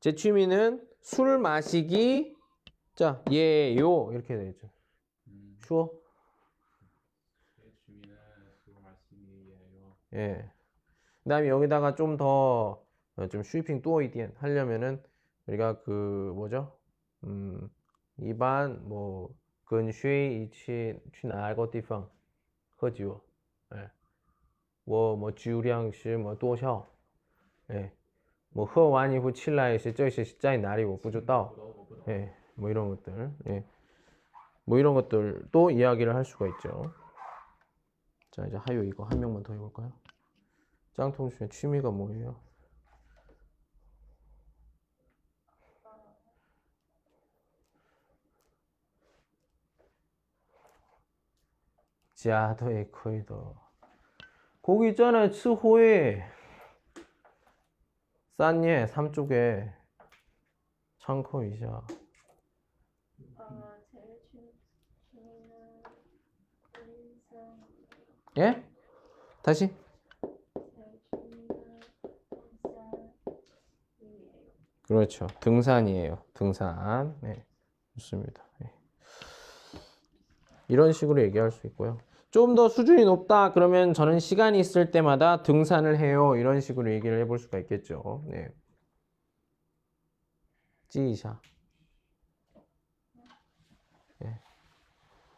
[0.00, 2.34] 제 취미는 술 마시기
[2.94, 4.68] 자, 예요 이렇게 되죠.
[5.28, 5.58] 음.
[5.66, 5.92] 쉬워.
[7.56, 8.16] 제 취미는
[8.64, 9.96] 술 마시기 예요.
[10.14, 10.50] 예.
[11.24, 12.84] 그다음에 여기다가 좀 더좀
[13.16, 15.02] 어, 좀 슈이핑 또이디엔 하려면은
[15.46, 16.78] 우리가 그 뭐죠?
[17.24, 17.68] 음,
[18.18, 19.34] 일반 뭐
[19.64, 22.08] 근슈이 이치 취나 알고 디팡
[22.80, 23.22] 허지워.
[23.74, 23.90] 예.
[24.85, 26.87] 我뭐 주량是뭐多少
[27.71, 27.91] 예.
[28.49, 31.53] 뭐喝完以后起来是这是在哪里我不知道
[32.07, 32.33] 예.
[32.55, 33.63] 뭐 이런 것들 예.
[34.65, 36.93] 뭐 이런 것들도 이야기를 할 수가 있죠.
[38.31, 39.91] 자 이제 하요 이거 한 명만 더 해볼까요?
[40.93, 42.35] 짱통수의 취미가 뭐예요?
[52.15, 53.55] 자더의 커이더
[54.62, 56.22] 거기 있잖아요 츠호에
[58.38, 59.70] 싼예 삼쪽에
[60.98, 61.82] 등산.
[68.38, 68.64] 예?
[69.42, 69.74] 다시.
[74.86, 75.26] 그렇죠.
[75.40, 76.22] 등산이에요.
[76.34, 77.18] 등산.
[77.20, 77.44] 네.
[77.94, 78.44] 좋습니다.
[78.58, 78.72] 네.
[80.68, 81.98] 이런 식으로 얘기할 수 있고요.
[82.32, 86.34] 좀 더 수준이 높다 그러면 저는 시간이 있을 때마다 등산을 해요.
[86.36, 88.24] 이런 식으로 얘기를 해볼 수가 있겠죠.
[88.26, 88.48] 네.
[90.88, 91.38] 찌이샤.
[94.18, 94.40] 네.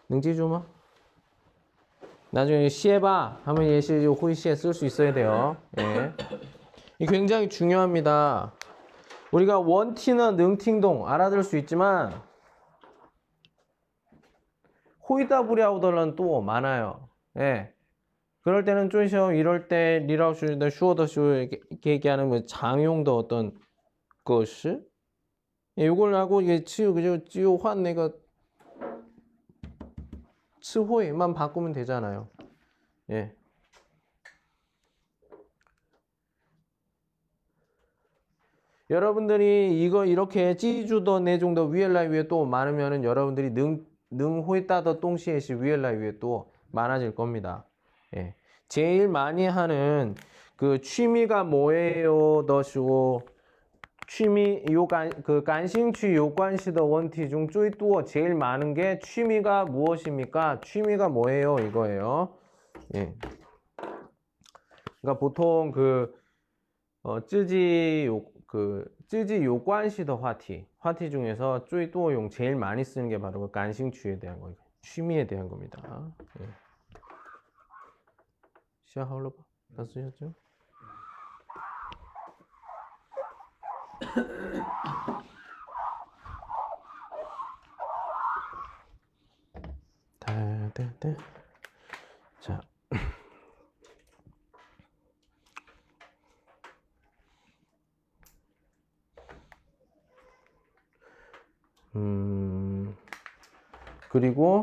[0.09, 0.65] 능지주마?
[2.31, 5.57] 나중에 시해봐 하면 예시 호이시에 쓸 수 있어야 돼요.
[5.79, 6.13] 예.
[7.01, 8.53] 이 굉장히 중요합니다.
[9.33, 12.13] 우리가 원티는 능팅동 알아들 수 있지만
[15.09, 17.09] 호이다부리아우덜은 또 많아요.
[17.39, 17.73] 예.
[18.41, 23.55] 그럴 때는 좀쉬어 이럴 때 리라우슈더 슈어더슈 이렇게 얘기하는 뭐 장용도 어떤
[24.23, 24.81] 것이
[25.79, 28.11] 예, 이걸 하고 이게 치유 그죠 치유 환 내가
[30.61, 32.29] 츠호에만 바꾸면 되잖아요.
[33.11, 33.35] 예.
[38.91, 43.85] 여러분들이 이거 이렇게 찌주더 내중더 위엘라 위에 또 많으면은 여러분들이 능
[44.17, 47.65] 능호이따더 똥시에시 위엘라 위에 또 많아질 겁니다.
[48.17, 48.35] 예.
[48.69, 50.15] 제일 많이 하는
[50.57, 52.47] 그 취미가 뭐예요?
[52.47, 53.27] 더시고
[54.07, 60.61] 취미 요간 그 간싱취 요관시더 원티 중 쪼이뚜어 제일 많은 게 취미가 무엇입니까?
[60.63, 61.57] 취미가 뭐예요?
[61.59, 62.35] 이거예요.
[62.95, 63.15] 예.
[65.01, 66.15] 그러니까 보통 그
[67.03, 70.67] 어, 쯔지 요, 그, 쯔지 요관시더 화티.
[70.79, 75.83] 화티 중에서 쪼이또용 제일 많이 쓰는 게 바로 그 간싱취에 대한 거, 취미에 대한 겁니다.
[76.41, 76.49] 예.
[78.85, 79.43] 시아하울러바
[79.77, 80.35] 다 쓰셨죠?
[90.21, 91.17] 다다다.
[92.41, 92.61] 자.
[101.97, 102.95] 음,
[104.11, 104.63] 그리고,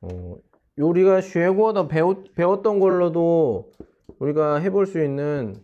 [0.00, 0.36] 어,
[0.78, 3.72] 요리가 쉐고더 배웠, 배웠던 걸로도
[4.18, 5.56] 우리가 해볼 수 있는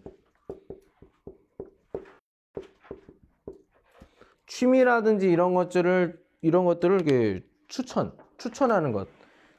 [4.46, 9.08] 취미라든지 이런 것들을, 이런 것들을 추천, 추천하는 것.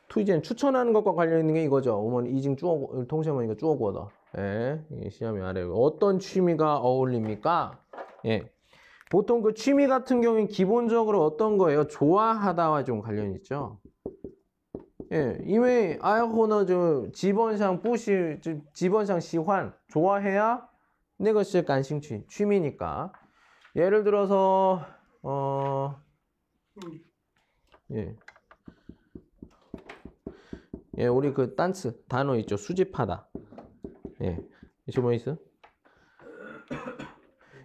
[0.08, 1.96] 투이젠 추천하는 것과 관련 있는 게 이거죠.
[1.96, 4.10] 어머니 이징 쭈어 통시어머니가 쭈어고다.
[4.38, 7.80] 예, 이 시험이 아래 어떤 취미가 어울립니까?
[8.26, 8.55] 예.
[9.12, 11.88] 보통 그 취미 같은 경우는 기본적으로 어떤 거예요?
[11.88, 13.80] 좋아하다와 좀 관련 있죠.
[15.12, 18.40] 예, 이외 아이호는 저 지번상 뿌시
[18.74, 20.68] 지번상 시환 좋아해야
[21.18, 23.14] 내가 시 간兴趣 취미니까.
[23.76, 24.86] 예를 들어서
[25.22, 25.96] 어
[27.92, 28.16] 예.
[30.98, 32.58] 예, 우리 그 단츠 단어 있죠.
[32.58, 33.28] 수집하다.
[34.22, 34.40] 예.
[34.88, 35.38] 이거 뭐 있어?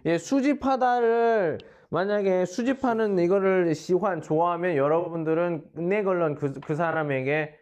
[0.05, 1.59] 예, 수집하다를
[1.89, 7.55] 만약에 수집하는 이거를 시환 좋아하면 여러분들은 내걸런 그, 그 사람에게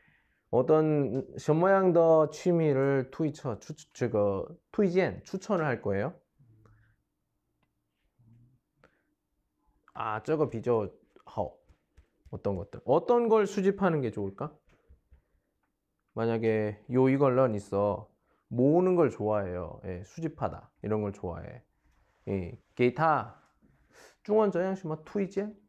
[0.49, 6.13] 어떤 저 모양 더 취미를 투이처 추, 저거 그, 투이젠 추천을 할 거예요.
[9.93, 10.89] 아, 저거 비저
[11.35, 11.53] 허
[12.31, 14.55] 어떤 것들 어떤 걸 수집하는 게 좋을까?
[16.13, 18.09] 만약에 요 이걸런 있어
[18.47, 19.81] 모으는 걸 좋아해요.
[19.85, 21.63] 예, 수집하다 이런 걸 좋아해.
[22.29, 23.41] 예, 기타.
[24.23, 25.59] 중원 저양시 뭐 투이젠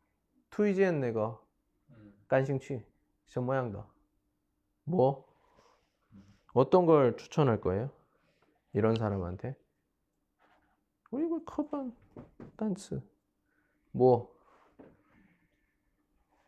[0.50, 1.40] 투이젠 내가
[2.28, 2.74] 간싱취.
[2.74, 2.84] 음.
[3.26, 3.84] 저 모양도.
[4.84, 5.26] 뭐?
[6.12, 6.22] 음.
[6.52, 7.90] 어떤 걸 추천할 거예요?
[8.72, 9.56] 이런 사람한테?
[11.04, 11.96] 그리고 커반
[12.56, 13.00] 단츠
[13.92, 14.32] 뭐?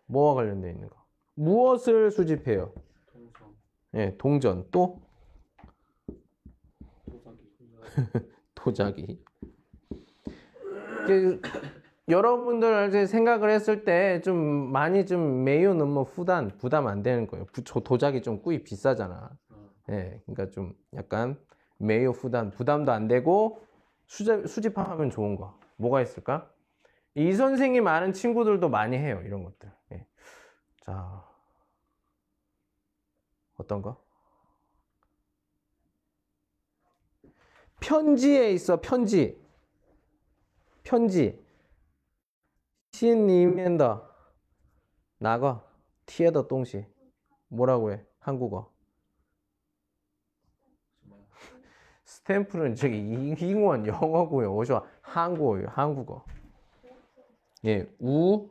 [0.06, 1.02] 뭐와 관련되어 있는 거?
[1.34, 2.74] 무엇을 수집해요?
[3.06, 3.56] 동전.
[3.94, 4.70] 예, 동전.
[4.70, 5.00] 또?
[7.06, 7.56] 도자기.
[8.54, 9.24] 도자기.
[12.08, 14.36] 여러분들 이제 생각을 했을 때 좀
[14.72, 17.46] 많이 좀 매우 너무 부담 부담 안 되는 거예요.
[17.46, 19.30] 부- 저 도자기 좀 꾸이 비싸잖아.
[19.50, 19.70] 어.
[19.90, 21.38] 예, 그러니까 좀 약간
[21.78, 23.62] 매우 부담 부담도 안 되고
[24.06, 26.50] 수집 수집하면 좋은 거 뭐가 있을까?
[27.14, 29.70] 이 선생님 아는 친구들도 많이 해요 이런 것들.
[29.92, 30.06] 예.
[30.80, 31.24] 자,
[33.56, 34.02] 어떤 거?
[37.80, 39.41] 편지에 있어 편지
[40.83, 41.39] 편지
[42.91, 44.01] 信里面的
[45.19, 45.63] 나가
[46.05, 46.85] 贴的东西
[47.49, 48.71] 뭐라고 해 한국어
[52.05, 56.23] 스탬프는 저기 잉-英원 영어고요 어서 한국어요 한국어
[57.65, 58.49] 예 우표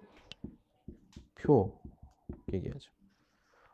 [2.52, 2.90] 얘기하죠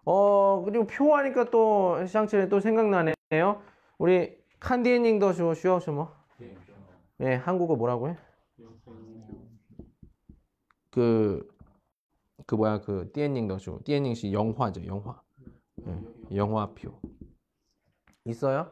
[0.04, 3.62] 어 그리고 표 하니까 또 샹치에 또 생각나네요
[3.98, 6.14] 우리 칸디엔닝도 쉬워 쉬워 쉬워
[7.20, 8.16] 예 한국어 뭐라고 해?
[10.97, 11.47] 그,
[12.47, 15.21] 그 뭐야, 그, 띠엔닝 가지고, 띠엔닝 씨 영화죠, 영화.
[15.75, 15.95] 네,
[16.33, 16.99] 영화표.
[18.25, 18.71] 있어요?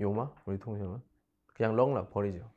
[0.00, 0.32] 요마?
[0.46, 0.96] 우리 통신은?
[1.52, 2.50] 그냥 렁락 버리죠.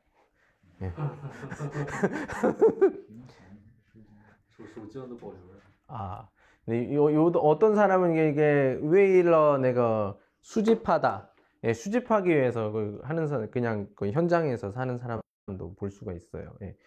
[0.78, 0.94] 네.
[5.88, 6.30] 아,
[6.64, 11.34] 근데 요, 요, 어떤 사람은 이게, 웨일러 내가 수집하다.
[11.66, 16.56] 예, 수집하기 위해서 그 하는 사람, 그냥 그 현장에서 사는 사람도 볼 수가 있어요.
[16.62, 16.78] 예.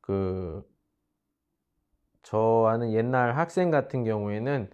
[0.00, 0.64] 그,
[2.22, 4.70] 저 아는 옛날 학생 같은 경우에는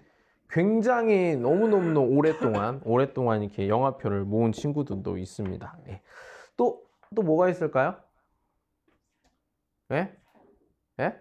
[0.49, 5.79] 굉장히 너무너무 오랫동안, 오랫동안 이렇게 영화표를 모은 친구들도 있습니다.
[5.89, 6.03] 예.
[6.57, 7.97] 또, 또 뭐가 있을까요?
[9.93, 10.17] 예?
[11.01, 11.21] 예?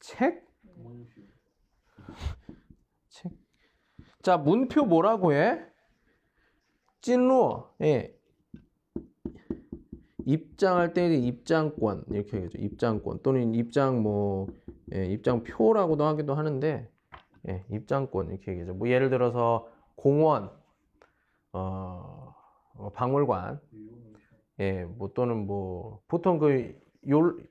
[0.00, 0.46] 책?
[3.08, 3.32] 책.
[4.22, 5.64] 자, 문표 뭐라고 해?
[7.00, 7.70] 찐로.
[7.82, 8.15] 예.
[10.26, 12.58] 입장할 때 입장권 이렇게 하겠죠.
[12.58, 14.48] 입장권 또는 입장 뭐
[14.92, 16.90] 예, 입장표라고도 하기도 하는데
[17.48, 18.74] 예, 입장권 이렇게 얘기하죠.
[18.74, 20.50] 뭐 예를 들어서 공원
[21.52, 22.34] 어,
[22.74, 23.60] 어, 박물관
[24.60, 27.48] 예, 뭐 또는 뭐 보통 그율율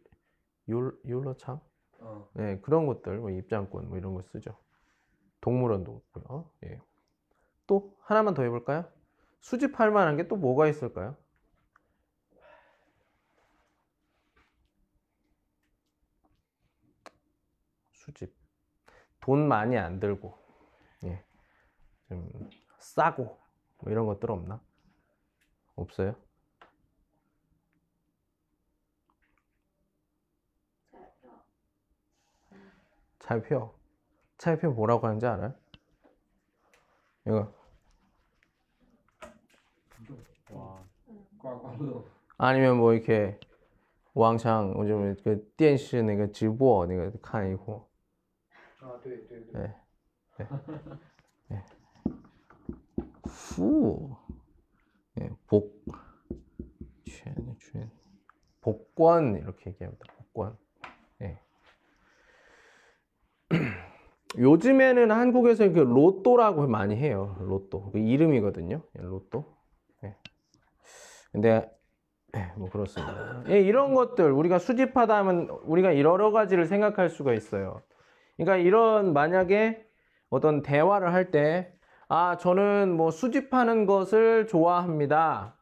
[0.67, 1.61] 율로창
[2.01, 4.55] 어 예, 그런 것들, 뭐 입장권, 뭐 이런 거 쓰죠.
[5.41, 6.49] 동물원도 있고요.
[6.65, 6.81] 예.
[7.67, 8.85] 또 하나만 더 해볼까요?
[9.39, 11.15] 수집할 만한 게 또 뭐가 있을까요?
[18.04, 18.34] 수집.
[19.20, 20.38] 돈 많이 안 들고,
[21.04, 21.22] 예.
[22.08, 23.38] 좀 싸고,
[23.78, 24.60] 뭐 이런 것들 없나?
[25.76, 26.14] 없어요?
[33.18, 33.74] 차표.
[34.38, 35.54] 차표 뭐라고 하는지 알아요?
[37.26, 37.52] 이거.
[40.50, 40.82] 와
[41.38, 42.02] 刮刮乐
[42.38, 43.38] 아니면 뭐 이렇게
[44.14, 47.80] 왕창 요즘 그 电视那个直播那个看一会儿
[48.84, 49.74] 啊，对对对， 네.
[50.38, 50.48] 네.
[51.48, 51.62] 네.
[53.24, 54.16] 후.
[55.20, 55.84] 예, 복.
[57.04, 57.88] 최, 최.
[58.60, 60.04] 복권 이렇게 얘기합니다.
[60.16, 60.56] 복권.
[61.22, 61.38] 예.
[64.38, 67.36] 요즘에는 한국에서 그 로또라고 많이 해요.
[67.40, 67.90] 로또.
[67.90, 68.82] 그 이름이거든요.
[68.98, 69.56] 예, 로또.
[70.04, 70.16] 예.
[71.32, 71.70] 근데
[72.36, 73.42] 예, 뭐 그렇습니다.
[73.48, 77.82] 예, 이런 것들 우리가 수집하다 하면 우리가 여러 가지를 생각할 수가 있어요.
[78.37, 79.85] 그러니까 이런 만약에
[80.29, 81.73] 어떤 대화를 할 때,
[82.07, 85.55] 아, 저는 뭐 수집하는 것을 좋아합니다.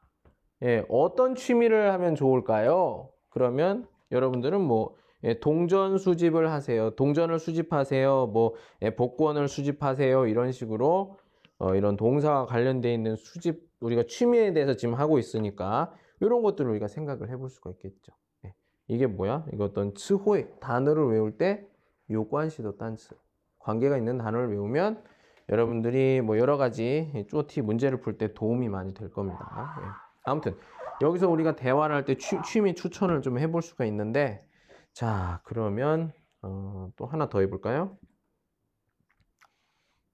[0.64, 3.10] 예, 어떤 취미를 하면 좋을까요?
[3.30, 6.92] 그러면 여러분들은 뭐 예, 동전 수집을 하세요.
[6.92, 8.28] 동전을 수집하세요.
[8.28, 10.28] 뭐 예, 복권을 수집하세요.
[10.28, 11.18] 이런 식으로
[11.60, 16.88] 어, 이런 동사와 관련돼 있는 수집 우리가 취미에 대해서 지금 하고 있으니까 이런 것들을 우리가
[16.88, 18.14] 생각을 해볼 수가 있겠죠.
[18.46, 18.54] 예.
[18.88, 19.46] 이게 뭐야?
[19.54, 21.66] 이거 어떤 츠호의 단어를 외울 때
[22.14, 23.16] 요관시도 단츠
[23.60, 25.04] 관계가 있는 단어를 외우면
[25.50, 29.76] 여러분들이 뭐 여러 가지 쪼티 문제를 풀 때 도움이 많이 될 겁니다.
[29.82, 29.86] 예.
[30.26, 30.56] 아무튼
[31.02, 34.48] 여기서 우리가 대화를 할 때 취미 추천을 좀 해볼 수가 있는데
[34.94, 37.98] 자 그러면 어, 또 하나 더 해볼까요?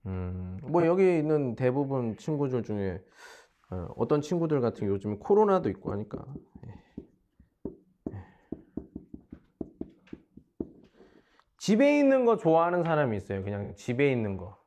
[0.05, 3.01] 음, 뭐 여기 있는 대부분 친구들 중에
[3.71, 6.25] 어, 어떤 친구들 같은 요즘 코로나도 있고 하니까
[6.65, 6.73] 예.
[11.69, 13.43] 집에 있는 거 좋아하는 사람이 있어요.
[13.43, 14.57] 그냥 집에 있는 거.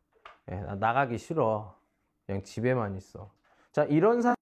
[0.52, 1.74] 예, 나 나가기 싫어.
[2.26, 3.28] 그냥 집에만 있어.
[3.72, 4.36] 자, 이런 사람